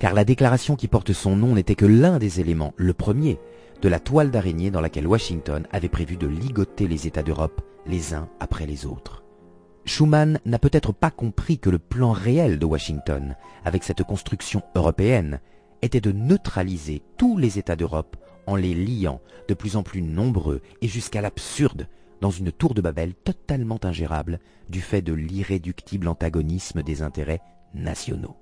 [0.03, 3.39] Car la déclaration qui porte son nom n'était que l'un des éléments, le premier,
[3.81, 8.13] de la toile d'araignée dans laquelle Washington avait prévu de ligoter les États d'Europe les
[8.13, 9.23] uns après les autres.
[9.85, 15.39] Schuman n'a peut-être pas compris que le plan réel de Washington, avec cette construction européenne,
[15.81, 20.59] était de neutraliser tous les États d'Europe en les liant de plus en plus nombreux
[20.81, 21.87] et jusqu'à l'absurde
[22.19, 27.39] dans une tour de Babel totalement ingérable du fait de l'irréductible antagonisme des intérêts
[27.73, 28.35] nationaux.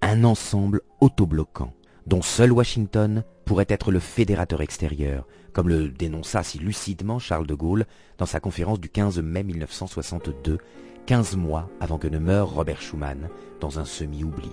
[0.00, 1.72] Un ensemble autobloquant,
[2.06, 7.54] dont seul Washington pourrait être le fédérateur extérieur, comme le dénonça si lucidement Charles de
[7.54, 7.86] Gaulle
[8.16, 10.58] dans sa conférence du 15 mai 1962,
[11.06, 13.28] 15 mois avant que ne meure Robert Schuman
[13.60, 14.50] dans un semi-oubli.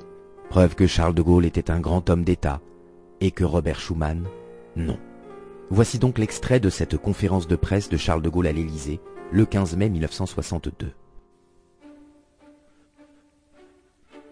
[0.50, 2.62] Preuve que Charles de Gaulle était un grand homme d'État
[3.22, 4.26] et que Robert Schuman,
[4.76, 4.98] non.
[5.70, 9.00] Voici donc l'extrait de cette conférence de presse de Charles de Gaulle à l'Élysée,
[9.32, 10.92] le 15 mai 1962.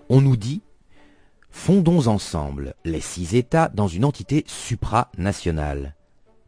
[0.09, 0.61] On nous dit
[1.53, 5.95] Fondons ensemble les six États dans une entité supranationale.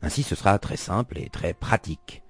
[0.01, 2.21] Ainsi ce sera très simple et très pratique.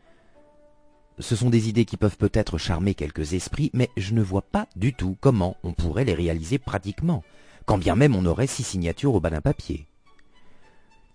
[1.17, 4.67] Ce sont des idées qui peuvent peut-être charmer quelques esprits, mais je ne vois pas
[4.75, 7.23] du tout comment on pourrait les réaliser pratiquement,
[7.65, 9.87] quand bien même on aurait six signatures au bas d'un papier.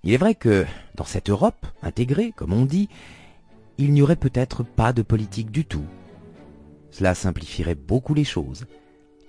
[0.03, 2.89] Il est vrai que, dans cette Europe intégrée, comme on dit,
[3.79, 5.87] il n'y aurait peut-être pas de politique du tout.
[6.91, 8.67] Cela simplifierait beaucoup les choses.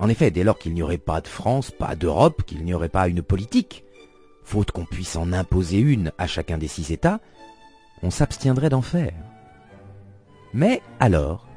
[0.02, 2.90] En effet, dès lors qu'il n'y aurait pas de France, pas d'Europe, qu'il n'y aurait
[2.90, 3.86] pas une politique,
[4.44, 7.20] faute qu'on puisse en imposer une à chacun des six États,
[8.02, 9.14] on s'abstiendrait d'en faire.
[10.56, 11.48] Mais alors,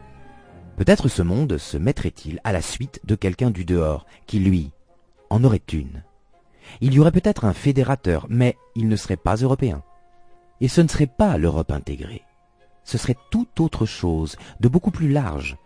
[0.76, 4.72] peut-être ce monde se mettrait-il à la suite de quelqu'un du dehors, qui lui
[5.30, 6.04] en aurait une.
[6.82, 9.82] Il y aurait peut-être un fédérateur, mais il ne serait pas européen.
[10.60, 12.22] Et ce ne serait pas l'Europe intégrée.
[12.84, 15.56] Ce serait tout autre chose, de beaucoup plus large,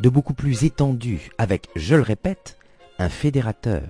[0.00, 2.58] de beaucoup plus étendu, avec, je le répète,
[2.98, 3.82] un fédérateur.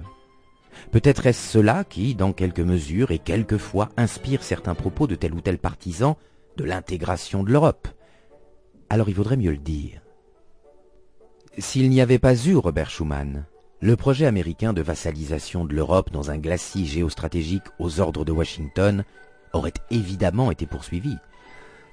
[0.90, 5.40] Peut-être est-ce cela qui, dans quelques mesures et quelquefois, inspire certains propos de tel ou
[5.40, 6.16] tel partisan
[6.56, 7.88] de l'intégration de l'Europe.
[8.90, 10.00] Alors il vaudrait mieux le dire.
[11.58, 13.44] S'il n'y avait pas eu Robert Schuman,
[13.80, 19.04] le projet américain de vassalisation de l'Europe dans un glacis géostratégique aux ordres de Washington
[19.52, 21.16] aurait évidemment été poursuivi.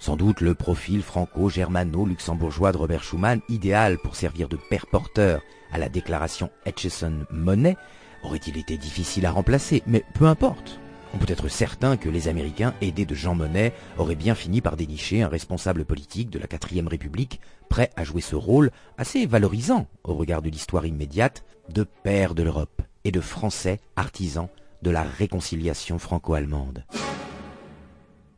[0.06, 5.42] Sans doute le profil franco-germano-luxembourgeois de Robert Schuman, idéal pour servir de père porteur
[5.72, 7.76] à la déclaration Etchison-Monet,
[8.22, 10.80] aurait-il été difficile à remplacer, mais peu importe.
[11.16, 14.76] On peut être certain que les Américains, aidés de Jean Monnet, auraient bien fini par
[14.76, 19.88] dénicher un responsable politique de la quatrième République, prêt à jouer ce rôle assez valorisant
[20.04, 21.44] au regard de l'histoire immédiate
[21.74, 22.84] de père de l'Europe.
[23.06, 24.50] et de Français artisans
[24.84, 26.86] de la réconciliation franco-allemande.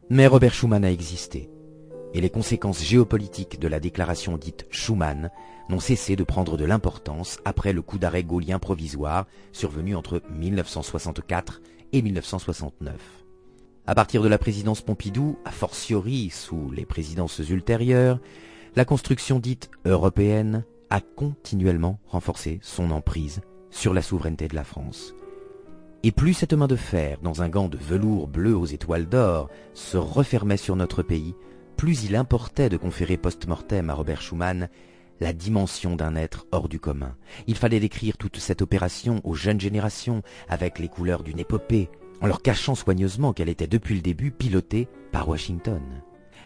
[0.09, 1.49] Mais Robert Schuman a existé,
[2.17, 5.29] et les conséquences géopolitiques de la déclaration dite Schuman
[5.69, 11.61] n'ont cessé de prendre de l'importance après le coup d'arrêt gaulien provisoire survenu entre 1964
[11.93, 12.95] et 1969.
[13.85, 18.19] À partir de la présidence Pompidou, a fortiori sous les présidences ultérieures,
[18.75, 25.13] la construction dite européenne a continuellement renforcé son emprise sur la souveraineté de la France.
[26.01, 29.49] Et plus cette main de fer, dans un gant de velours bleu aux étoiles d'or,
[29.75, 31.35] se refermait sur notre pays,
[31.77, 34.67] plus il importait de conférer post-mortem à Robert Schumann
[35.19, 37.15] la dimension d'un être hors du commun.
[37.45, 41.89] Il fallait décrire toute cette opération aux jeunes générations avec les couleurs d'une épopée,
[42.21, 45.81] en leur cachant soigneusement qu'elle était depuis le début pilotée par Washington.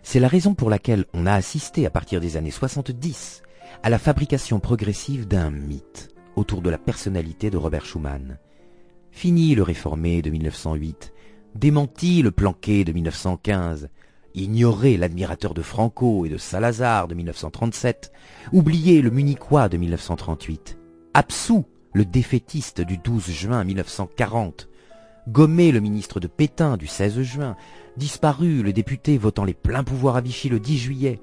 [0.04, 3.42] C'est la raison pour laquelle on a assisté à partir des années 70
[3.84, 8.38] à la fabrication progressive d'un mythe autour de la personnalité de Robert Schumann.
[9.12, 11.14] Fini le réformé de 1908,
[11.56, 13.90] démenti le planqué de 1915,
[14.36, 18.12] ignoré l'admirateur de Franco et de Salazar de 1937,
[18.52, 20.78] oublié le munichois de 1938,
[21.14, 24.70] absous le défaitiste du 12 juin 1940,
[25.28, 27.56] gommé le ministre de Pétain du 16 juin,
[27.98, 31.20] disparu le député votant les pleins pouvoirs à Vichy le 10 juillet,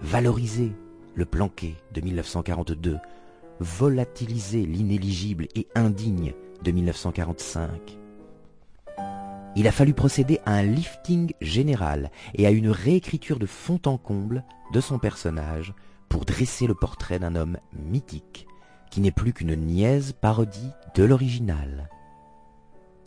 [0.00, 0.72] valorisé
[1.14, 2.98] le planqué de 1942,
[3.60, 8.03] volatiliser l'inéligible et indigne de 1945.
[9.56, 13.98] Il a fallu procéder à un lifting général et à une réécriture de fond en
[13.98, 15.74] comble de son personnage
[16.08, 18.46] pour dresser le portrait d'un homme mythique
[18.90, 21.88] qui n'est plus qu'une niaise parodie de l'original.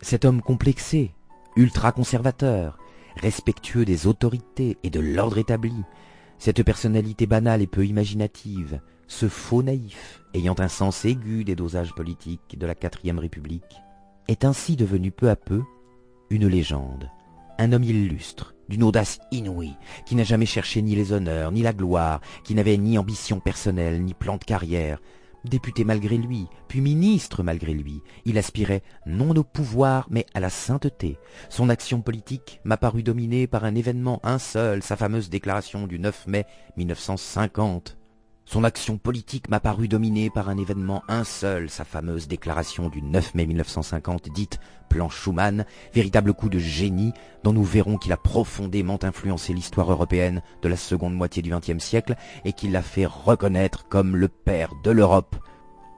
[0.02, 1.14] Cet homme complexé,
[1.56, 2.78] ultra-conservateur,
[3.16, 5.84] respectueux des autorités et de l'ordre établi,
[6.40, 11.96] cette personnalité banale et peu imaginative, ce faux naïf, ayant un sens aigu des dosages
[11.96, 13.82] politiques de la quatrième République,
[14.28, 15.64] est ainsi devenu peu à peu
[16.30, 17.10] une légende,
[17.58, 21.74] un homme illustre, d'une audace inouïe, qui n'a jamais cherché ni les honneurs, ni la
[21.74, 25.00] gloire, qui n'avait ni ambition personnelle, ni plan de carrière,
[25.48, 30.50] Député malgré lui, puis ministre malgré lui, il aspirait non au pouvoir, mais à la
[30.50, 31.18] sainteté.
[31.50, 36.00] Son action politique m'a paru dominée par un événement un seul, sa fameuse déclaration du
[36.00, 37.98] 9 mai 1950.
[38.50, 43.02] Son action politique m'a paru dominée par un événement un seul, sa fameuse déclaration du
[43.02, 47.12] 9 mai 1950 dite Plan Schuman, véritable coup de génie
[47.44, 51.84] dont nous verrons qu'il a profondément influencé l'histoire européenne de la seconde moitié du XXe
[51.84, 55.36] siècle et qu'il l'a fait reconnaître comme le père de l'Europe.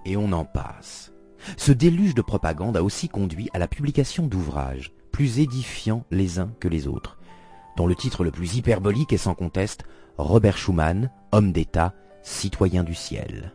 [0.06, 1.14] Et on en passe.
[1.56, 6.52] Ce déluge de propagande a aussi conduit à la publication d'ouvrages, plus édifiants les uns
[6.60, 7.20] que les autres,
[7.78, 9.84] dont le titre le plus hyperbolique est sans conteste
[10.18, 13.54] Robert Schuman, homme d'État, citoyen du ciel.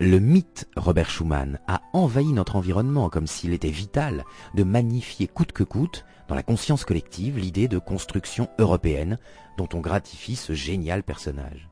[0.00, 5.52] Le mythe Robert Schumann a envahi notre environnement comme s'il était vital de magnifier coûte
[5.52, 9.18] que coûte, dans la conscience collective, l'idée de construction européenne
[9.56, 11.70] dont on gratifie ce génial personnage.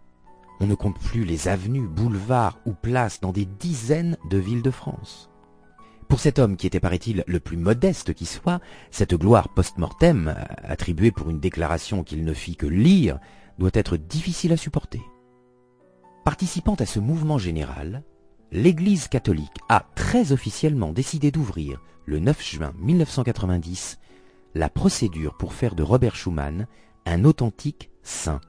[0.61, 4.71] On ne compte plus les avenues, boulevards ou places dans des dizaines de villes de
[4.71, 5.29] France.
[6.09, 11.11] Pour cet homme qui était, paraît-il, le plus modeste qui soit, cette gloire post-mortem, attribuée
[11.11, 13.19] pour une déclaration qu'il ne fit que lire,
[13.59, 15.01] doit être difficile à supporter.
[16.25, 18.05] Participant à ce mouvement général,
[18.53, 23.99] l'Église catholique a très officiellement décidé d'ouvrir, le 9 juin 1990,
[24.55, 26.69] la procédure pour faire de Robert Schumann
[27.07, 28.41] un authentique saint.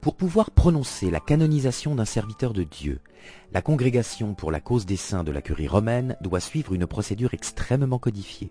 [0.00, 2.98] Pour pouvoir prononcer la canonisation d'un serviteur de Dieu,
[3.52, 7.32] la congrégation pour la cause des saints de la curie romaine doit suivre une procédure
[7.32, 8.50] extrêmement codifiée.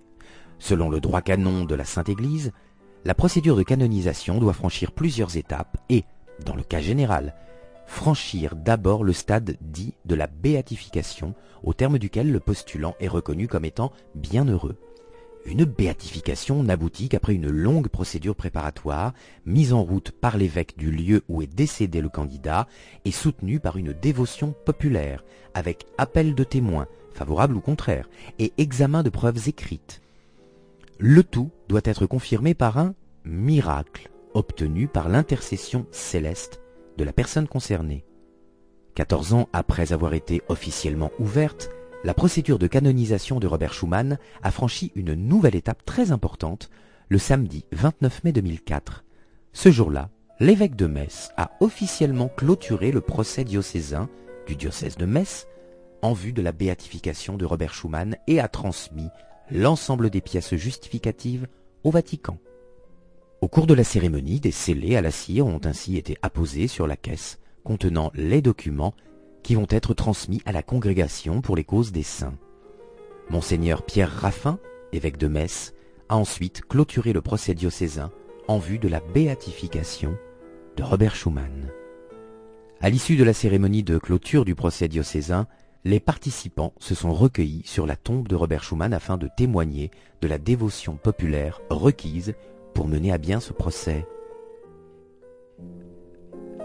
[0.58, 2.54] Selon le droit canon de la Sainte Église,
[3.04, 6.06] la procédure de canonisation doit franchir plusieurs étapes et,
[6.46, 7.36] dans le cas général,
[7.86, 11.34] franchir d'abord le stade dit de la béatification,
[11.64, 14.78] au terme duquel le postulant est reconnu comme étant bienheureux.
[15.46, 19.14] Une béatification n'aboutit qu'après une longue procédure préparatoire,
[19.46, 22.68] mise en route par l'évêque du lieu où est décédé le candidat
[23.06, 25.24] et soutenue par une dévotion populaire,
[25.54, 28.10] avec appel de témoins, favorables ou contraires,
[28.40, 30.02] et examen de preuves écrites.
[30.98, 36.60] Le tout doit être confirmé par un miracle, obtenu par l'intercession céleste
[36.98, 38.06] de la personne concernée.
[38.96, 41.70] Quatorze ans après avoir été officiellement ouverte,
[42.04, 46.70] la procédure de canonisation de Robert Schumann a franchi une nouvelle étape très importante
[47.10, 49.04] le samedi 29 mai 2004.
[49.54, 54.10] Ce jour-là, l'évêque de Metz a officiellement clôturé le procès diocésain
[54.48, 55.48] du diocèse de Metz
[56.02, 59.10] en vue de la béatification de Robert Schumann et a transmis
[59.52, 61.48] l'ensemble des pièces justificatives
[61.84, 62.38] au Vatican.
[63.46, 66.88] Au cours de la cérémonie, des scellés à la cire ont ainsi été apposés sur
[66.88, 68.96] la caisse contenant les documents
[69.44, 72.34] qui vont être transmis à la congrégation pour les causes des saints.
[73.30, 74.58] Monseigneur Pierre Raffin,
[74.94, 75.76] évêque de Metz,
[76.10, 78.10] a ensuite clôturé le procès diocésain
[78.48, 80.18] en vue de la béatification
[80.76, 81.70] de Robert Schumann.
[82.82, 85.46] À l'issue de la cérémonie de clôture du procès diocésain,
[85.84, 89.92] les participants se sont recueillis sur la tombe de Robert Schumann afin de témoigner
[90.22, 92.34] de la dévotion populaire requise
[92.76, 94.06] pour mener à bien ce procès.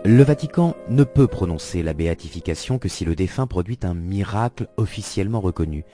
[0.04, 5.40] Le Vatican ne peut prononcer la béatification que si le défunt produit un miracle officiellement
[5.40, 5.84] reconnu,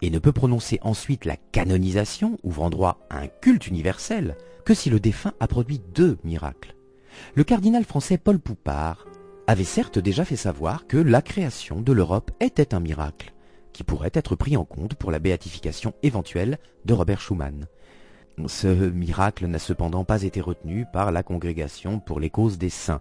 [0.00, 4.90] et ne peut prononcer ensuite la canonisation, ouvrant droit à un culte universel, que si
[4.90, 6.76] le défunt a produit deux miracles.
[7.34, 9.06] Le cardinal français Paul Poupard
[9.46, 13.32] avait certes déjà fait savoir que la création de l'Europe était un miracle,
[13.72, 17.66] qui pourrait être pris en compte pour la béatification éventuelle de Robert Schumann.
[18.46, 23.00] Ce miracle n'a cependant pas été retenu par la Congrégation pour les causes des saints,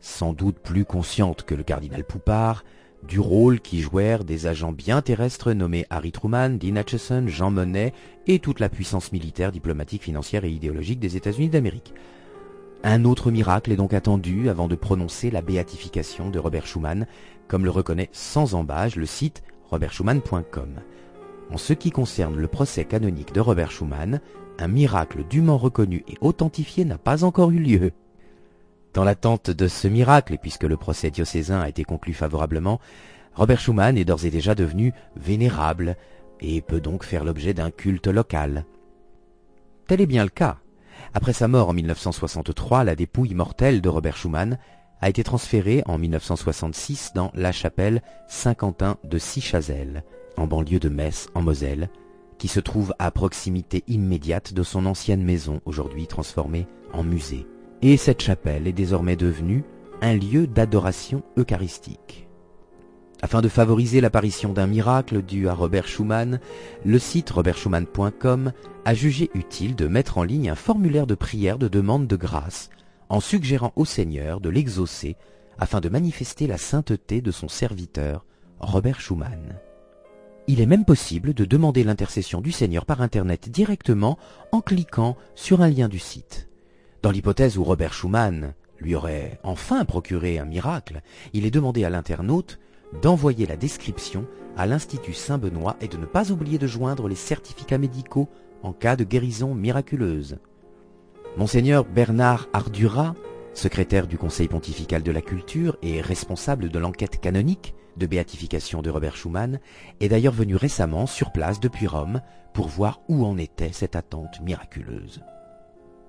[0.00, 2.64] sans doute plus consciente que le cardinal Poupard,
[3.02, 7.92] du rôle qui jouèrent des agents bien terrestres nommés Harry Truman, Dean Acheson, Jean Monnet
[8.26, 11.94] et toute la puissance militaire, diplomatique, financière et idéologique des États-Unis d'Amérique.
[12.82, 17.06] Un autre miracle est donc attendu avant de prononcer la béatification de Robert Schumann,
[17.48, 20.80] comme le reconnaît sans embâge le site robertschumann.com.
[21.50, 24.20] En ce qui concerne le procès canonique de Robert Schumann,
[24.60, 27.92] un miracle dûment reconnu et authentifié n'a pas encore eu lieu.
[28.92, 32.80] Dans l'attente de ce miracle, et puisque le procès diocésain a été conclu favorablement,
[33.34, 35.96] Robert Schumann est d'ores et déjà devenu vénérable
[36.40, 38.64] et peut donc faire l'objet d'un culte local.
[39.86, 40.58] Tel est bien le cas.
[41.14, 44.58] Après sa mort en 1963, la dépouille mortelle de Robert Schumann
[45.00, 50.04] a été transférée en 1966 dans la chapelle Saint-Quentin de Sichazel,
[50.36, 51.88] en banlieue de Metz, en Moselle,
[52.40, 57.46] qui se trouve à proximité immédiate de son ancienne maison, aujourd'hui transformée en musée
[57.82, 59.64] et cette chapelle est désormais devenue
[60.02, 62.26] un lieu d'adoration eucharistique.
[63.22, 66.40] Afin de favoriser l'apparition d'un miracle dû à Robert Schumann,
[66.84, 68.52] le site robertschumann.com
[68.84, 72.70] a jugé utile de mettre en ligne un formulaire de prière de demande de grâce
[73.10, 75.16] en suggérant au Seigneur de l'exaucer
[75.58, 78.24] afin de manifester la sainteté de son serviteur,
[78.60, 79.58] Robert Schumann.
[80.52, 84.18] Il est même possible de demander l'intercession du Seigneur par Internet directement
[84.50, 86.48] en cliquant sur un lien du site.
[87.02, 91.02] Dans l'hypothèse où Robert Schumann lui aurait enfin procuré un miracle,
[91.34, 92.58] il est demandé à l'internaute
[93.00, 94.26] d'envoyer la description
[94.56, 98.28] à l'Institut Saint-Benoît et de ne pas oublier de joindre les certificats médicaux
[98.64, 100.38] en cas de guérison miraculeuse.
[101.36, 103.14] Monseigneur Bernard Ardura,
[103.54, 108.90] secrétaire du Conseil pontifical de la culture et responsable de l'enquête canonique de béatification de
[108.90, 109.60] Robert Schumann,
[110.00, 112.20] est d'ailleurs venu récemment sur place depuis Rome
[112.52, 115.22] pour voir où en était cette attente miraculeuse.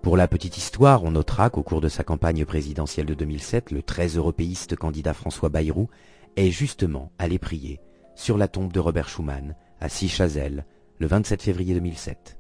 [0.01, 3.83] Pour la petite histoire, on notera qu'au cours de sa campagne présidentielle de 2007, le
[3.83, 5.89] très européiste candidat François Bayrou
[6.37, 7.79] est justement allé prier
[8.15, 10.65] sur la tombe de Robert Schuman à Sichazel
[10.97, 12.37] le 27 février 2007.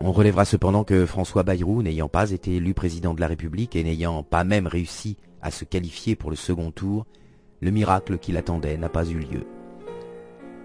[0.00, 3.84] On relèvera cependant que François Bayrou, n'ayant pas été élu président de la République et
[3.84, 7.06] n'ayant pas même réussi à se qualifier pour le second tour,
[7.62, 9.46] le miracle qu'il attendait n'a pas eu lieu.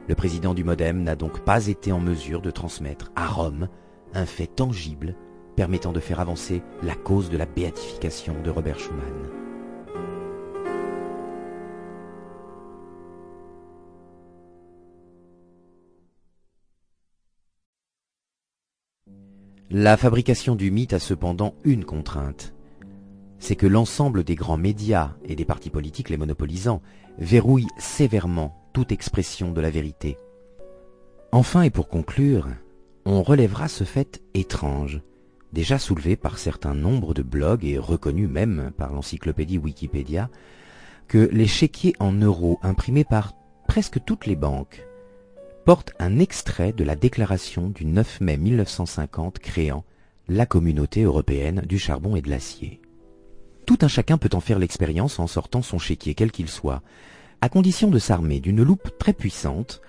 [0.09, 3.69] Le président du Modem n'a donc pas été en mesure de transmettre à Rome
[4.13, 5.15] un fait tangible
[5.55, 9.03] permettant de faire avancer la cause de la béatification de Robert Schumann.
[19.69, 22.56] La fabrication du mythe a cependant une contrainte.
[23.39, 26.81] C'est que l'ensemble des grands médias et des partis politiques les monopolisant
[27.17, 30.17] verrouillent sévèrement toute expression de la vérité.
[31.31, 32.47] Enfin et pour conclure,
[33.05, 35.01] on relèvera ce fait étrange
[35.53, 40.29] déjà soulevé par certain nombre de blogs et reconnu même par l'encyclopédie Wikipédia,
[41.07, 43.33] que les chéquiers en euros imprimés par
[43.67, 44.85] presque toutes les banques
[45.65, 49.83] portent un extrait de la déclaration du 9 mai 1950 créant
[50.27, 52.81] la communauté européenne du charbon et de l'acier.
[53.67, 56.81] Tout un chacun peut en faire l'expérience en sortant son chéquier quel qu'il soit,
[57.41, 59.81] à condition de s'armer d'une loupe très puissante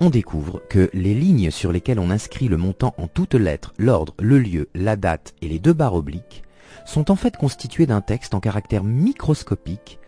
[0.00, 4.14] on découvre que les lignes sur lesquelles on inscrit le montant en toutes lettres, l'ordre,
[4.18, 6.42] le lieu, la date et les deux barres obliques
[6.84, 10.00] sont en fait constituées d'un texte en caractère microscopique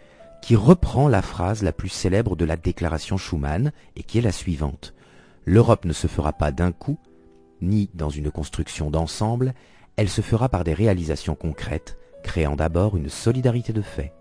[0.43, 4.33] qui reprend la phrase la plus célèbre de la déclaration Schuman et qui est la
[4.33, 4.95] suivante.
[5.45, 6.99] L'Europe ne se fera pas d'un coup,
[7.61, 9.55] ni dans une construction d'ensemble,
[9.95, 14.13] elle se fera par des réalisations concrètes, créant d'abord une solidarité de fait.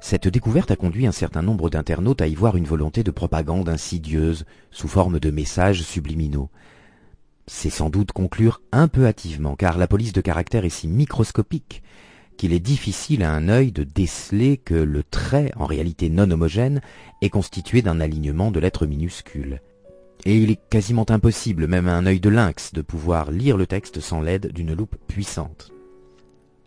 [0.00, 3.68] Cette découverte a conduit un certain nombre d'internautes à y voir une volonté de propagande
[3.68, 6.48] insidieuse sous forme de messages subliminaux.
[7.46, 11.82] C'est sans doute conclure un peu hâtivement, car la police de caractère est si microscopique
[12.36, 16.80] qu'il est difficile à un œil de déceler que le trait, en réalité non homogène,
[17.20, 19.60] est constitué d'un alignement de lettres minuscules.
[20.24, 23.66] Et il est quasiment impossible, même à un œil de lynx, de pouvoir lire le
[23.66, 25.72] texte sans l'aide d'une loupe puissante.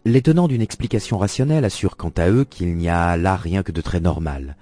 [0.05, 3.71] Les tenants d'une explication rationnelle assurent quant à eux qu'il n'y a là rien que
[3.71, 4.57] de très normal.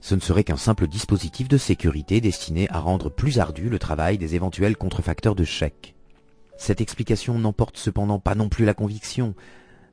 [0.00, 4.18] Ce ne serait qu'un simple dispositif de sécurité destiné à rendre plus ardu le travail
[4.18, 5.94] des éventuels contrefacteurs de chèques.
[6.58, 9.36] Cette explication n'emporte cependant pas non plus la conviction,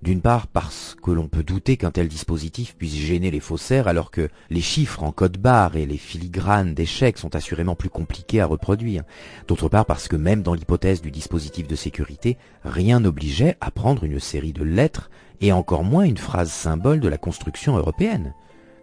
[0.01, 4.11] d'une part parce que l'on peut douter qu'un tel dispositif puisse gêner les faussaires alors
[4.11, 8.45] que les chiffres en code barre et les filigranes d'échecs sont assurément plus compliqués à
[8.45, 9.03] reproduire.
[9.47, 14.03] D'autre part parce que même dans l'hypothèse du dispositif de sécurité, rien n'obligeait à prendre
[14.03, 15.09] une série de lettres
[15.41, 18.33] et encore moins une phrase symbole de la construction européenne.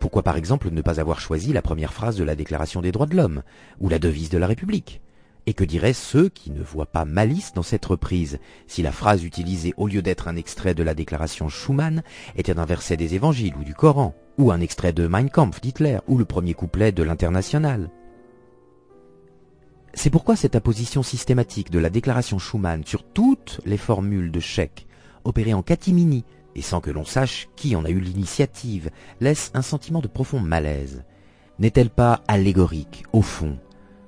[0.01, 3.07] Pourquoi par exemple ne pas avoir choisi la première phrase de la Déclaration des droits
[3.07, 3.43] de l'homme
[3.81, 5.01] ou la devise de la République?
[5.47, 9.25] Et que diraient ceux qui ne voient pas malice dans cette reprise, si la phrase
[9.25, 12.03] utilisée au lieu d'être un extrait de la déclaration Schumann
[12.37, 15.99] était un verset des évangiles ou du Coran, ou un extrait de Mein Kampf d'Hitler,
[16.09, 17.91] ou le premier couplet de l'International.
[19.93, 24.87] C'est pourquoi cette apposition systématique de la déclaration Schumann sur toutes les formules de chèque,
[25.25, 26.25] opérée en catimini,
[26.57, 28.91] et sans que l'on sache qui en a eu l'initiative,
[29.21, 31.05] laisse un sentiment de profond malaise.
[31.59, 33.59] N'est-elle pas allégorique, au fond,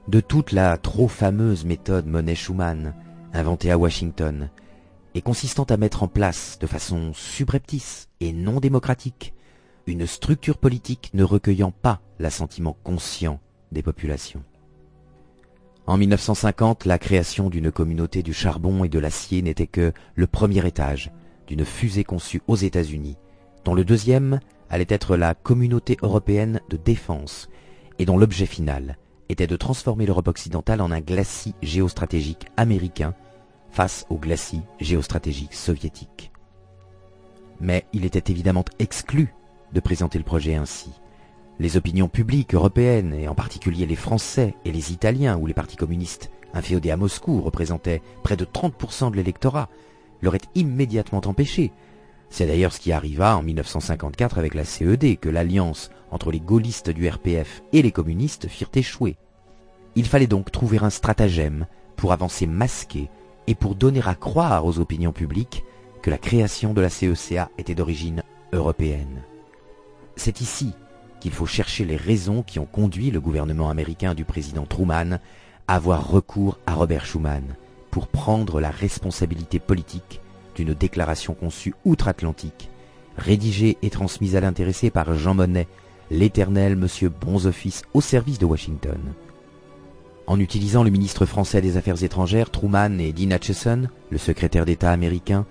[0.09, 2.94] de toute la trop fameuse méthode Monet-Schumann,
[3.32, 4.50] inventée à Washington,
[5.14, 9.34] et consistant à mettre en place de façon subreptice et non démocratique
[9.86, 13.40] une structure politique ne recueillant pas l'assentiment conscient
[13.70, 14.42] des populations.
[15.86, 20.66] En 1950, la création d'une communauté du charbon et de l'acier n'était que le premier
[20.66, 21.12] étage
[21.46, 23.16] d'une fusée conçue aux États-Unis,
[23.64, 27.48] dont le deuxième allait être la communauté européenne de défense
[28.00, 28.98] et dont l'objet final
[29.28, 33.14] était de transformer l'Europe occidentale en un glacis géostratégique américain
[33.70, 36.30] face au glacis géostratégique soviétique.
[37.60, 39.34] Mais il était évidemment exclu
[39.72, 40.90] de présenter le projet ainsi.
[41.58, 45.76] Les opinions publiques européennes, et en particulier les Français et les Italiens, où les partis
[45.76, 49.68] communistes inféodés à Moscou représentaient près de 30% de l'électorat,
[50.22, 51.72] l'auraient immédiatement empêché.
[52.30, 56.90] C'est d'ailleurs ce qui arriva en 1954 avec la CED, que l'alliance entre les gaullistes
[56.90, 59.16] du RPF et les communistes firent échouer.
[59.94, 61.66] Il fallait donc trouver un stratagème
[61.96, 63.08] pour avancer masqué
[63.46, 65.64] et pour donner à croire aux opinions publiques
[66.02, 68.22] que la création de la CECA était d'origine
[68.52, 69.22] européenne.
[70.16, 70.72] C'est ici
[71.20, 75.18] qu'il faut chercher les raisons qui ont conduit le gouvernement américain du président Truman
[75.66, 77.56] à avoir recours à Robert Schuman
[77.90, 80.20] pour prendre la responsabilité politique
[80.57, 82.70] d'une déclaration conçue outre-Atlantique,
[83.16, 85.68] rédigée et transmise à l'intéressé par Jean Monnet,
[86.11, 88.98] l'éternel monsieur Bons Office au service de Washington.
[90.26, 94.90] En utilisant le ministre français des Affaires étrangères, Truman et Dean Acheson, le secrétaire d'État
[94.90, 95.46] américain,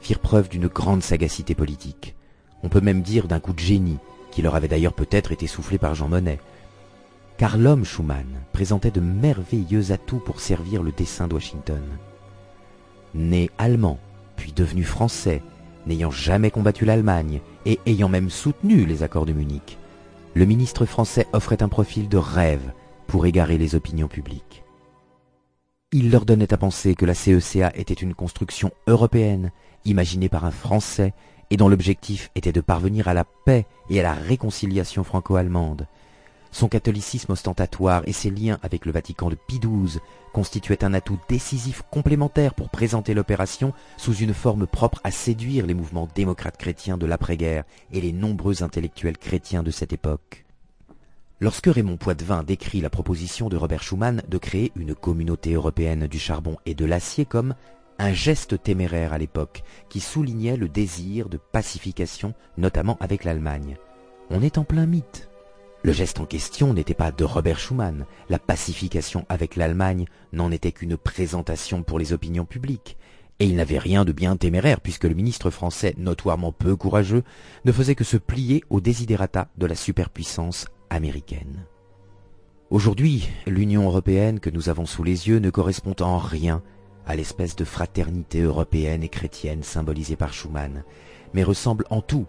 [0.00, 2.14] firent preuve d'une grande sagacité politique.
[2.62, 3.98] On peut même dire d'un coup de génie,
[4.30, 6.40] qui leur avait d'ailleurs peut-être été soufflé par Jean Monnet.
[7.38, 11.82] Car l'homme Schuman présentait de merveilleux atouts pour servir le dessein de Washington.
[13.14, 13.98] Né allemand,
[14.38, 15.42] puis devenu français,
[15.86, 19.76] n'ayant jamais combattu l'Allemagne et ayant même soutenu les accords de Munich,
[20.34, 22.72] le ministre français offrait un profil de rêve
[23.06, 24.62] pour égarer les opinions publiques.
[25.92, 29.50] Il leur donnait à penser que la CECA était une construction européenne,
[29.84, 31.14] imaginée par un Français,
[31.50, 35.86] et dont l'objectif était de parvenir à la paix et à la réconciliation franco-allemande.
[36.50, 40.00] Son catholicisme ostentatoire et ses liens avec le Vatican de Pie XII
[40.32, 45.74] constituaient un atout décisif complémentaire pour présenter l'opération sous une forme propre à séduire les
[45.74, 50.44] mouvements démocrates chrétiens de l'après-guerre et les nombreux intellectuels chrétiens de cette époque.
[51.40, 56.18] Lorsque Raymond Poitevin décrit la proposition de Robert Schuman de créer une communauté européenne du
[56.18, 57.54] charbon et de l'acier comme
[57.98, 63.76] un geste téméraire à l'époque qui soulignait le désir de pacification, notamment avec l'Allemagne,
[64.30, 65.27] on est en plein mythe.
[65.88, 68.04] Le geste en question n'était pas de Robert Schuman.
[68.28, 70.04] La pacification avec l'Allemagne
[70.34, 72.98] n'en était qu'une présentation pour les opinions publiques.
[73.40, 77.22] Et il n'avait rien de bien téméraire puisque le ministre français, notoirement peu courageux,
[77.64, 81.64] ne faisait que se plier aux desiderata de la superpuissance américaine.
[82.68, 86.62] Aujourd'hui, l'Union européenne que nous avons sous les yeux ne correspond en rien
[87.06, 90.84] à l'espèce de fraternité européenne et chrétienne symbolisée par Schuman,
[91.32, 92.26] mais ressemble en tout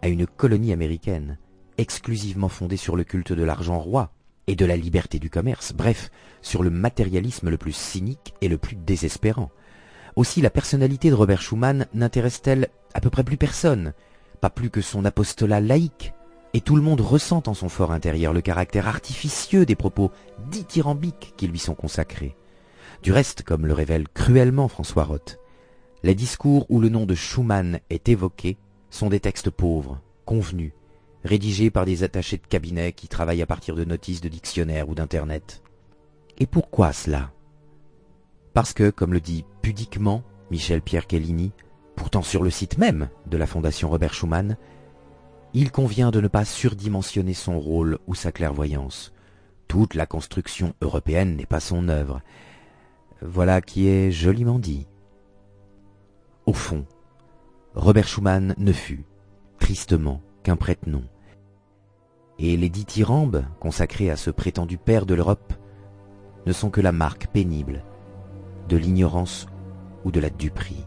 [0.00, 1.36] à une colonie américaine
[1.78, 4.12] exclusivement fondée sur le culte de l'argent roi
[4.46, 6.10] et de la liberté du commerce, bref,
[6.42, 9.50] sur le matérialisme le plus cynique et le plus désespérant.
[10.16, 13.94] Aussi la personnalité de Robert Schuman n'intéresse-t-elle à peu près plus personne,
[14.40, 16.12] pas plus que son apostolat laïque,
[16.52, 20.12] et tout le monde ressent en son fort intérieur le caractère artificieux des propos
[20.50, 22.36] dithyrambiques qui lui sont consacrés.
[23.02, 25.40] Du reste, comme le révèle cruellement François Roth,
[26.04, 28.56] les discours où le nom de Schumann est évoqué
[28.90, 30.72] sont des textes pauvres, convenus,
[31.24, 34.94] rédigés par des attachés de cabinet qui travaillent à partir de notices de dictionnaires ou
[34.94, 35.62] d'Internet.
[36.38, 37.32] Et pourquoi cela?
[38.52, 41.52] Parce que, comme le dit pudiquement Michel Pierre Kellini,
[41.96, 44.56] pourtant sur le site même de la Fondation Robert Schuman,
[45.54, 49.12] il convient de ne pas surdimensionner son rôle ou sa clairvoyance.
[49.68, 52.20] Toute la construction européenne n'est pas son œuvre.
[53.22, 54.86] Voilà qui est joliment dit.
[56.46, 56.84] Au fond,
[57.74, 59.04] Robert Schuman ne fut,
[59.58, 61.04] tristement, qu'un prête-nom.
[62.38, 65.52] Et les dithyrambes consacrés à ce prétendu père de l'Europe
[66.46, 67.84] ne sont que la marque pénible
[68.68, 69.46] de l'ignorance
[70.04, 70.86] ou de la duperie.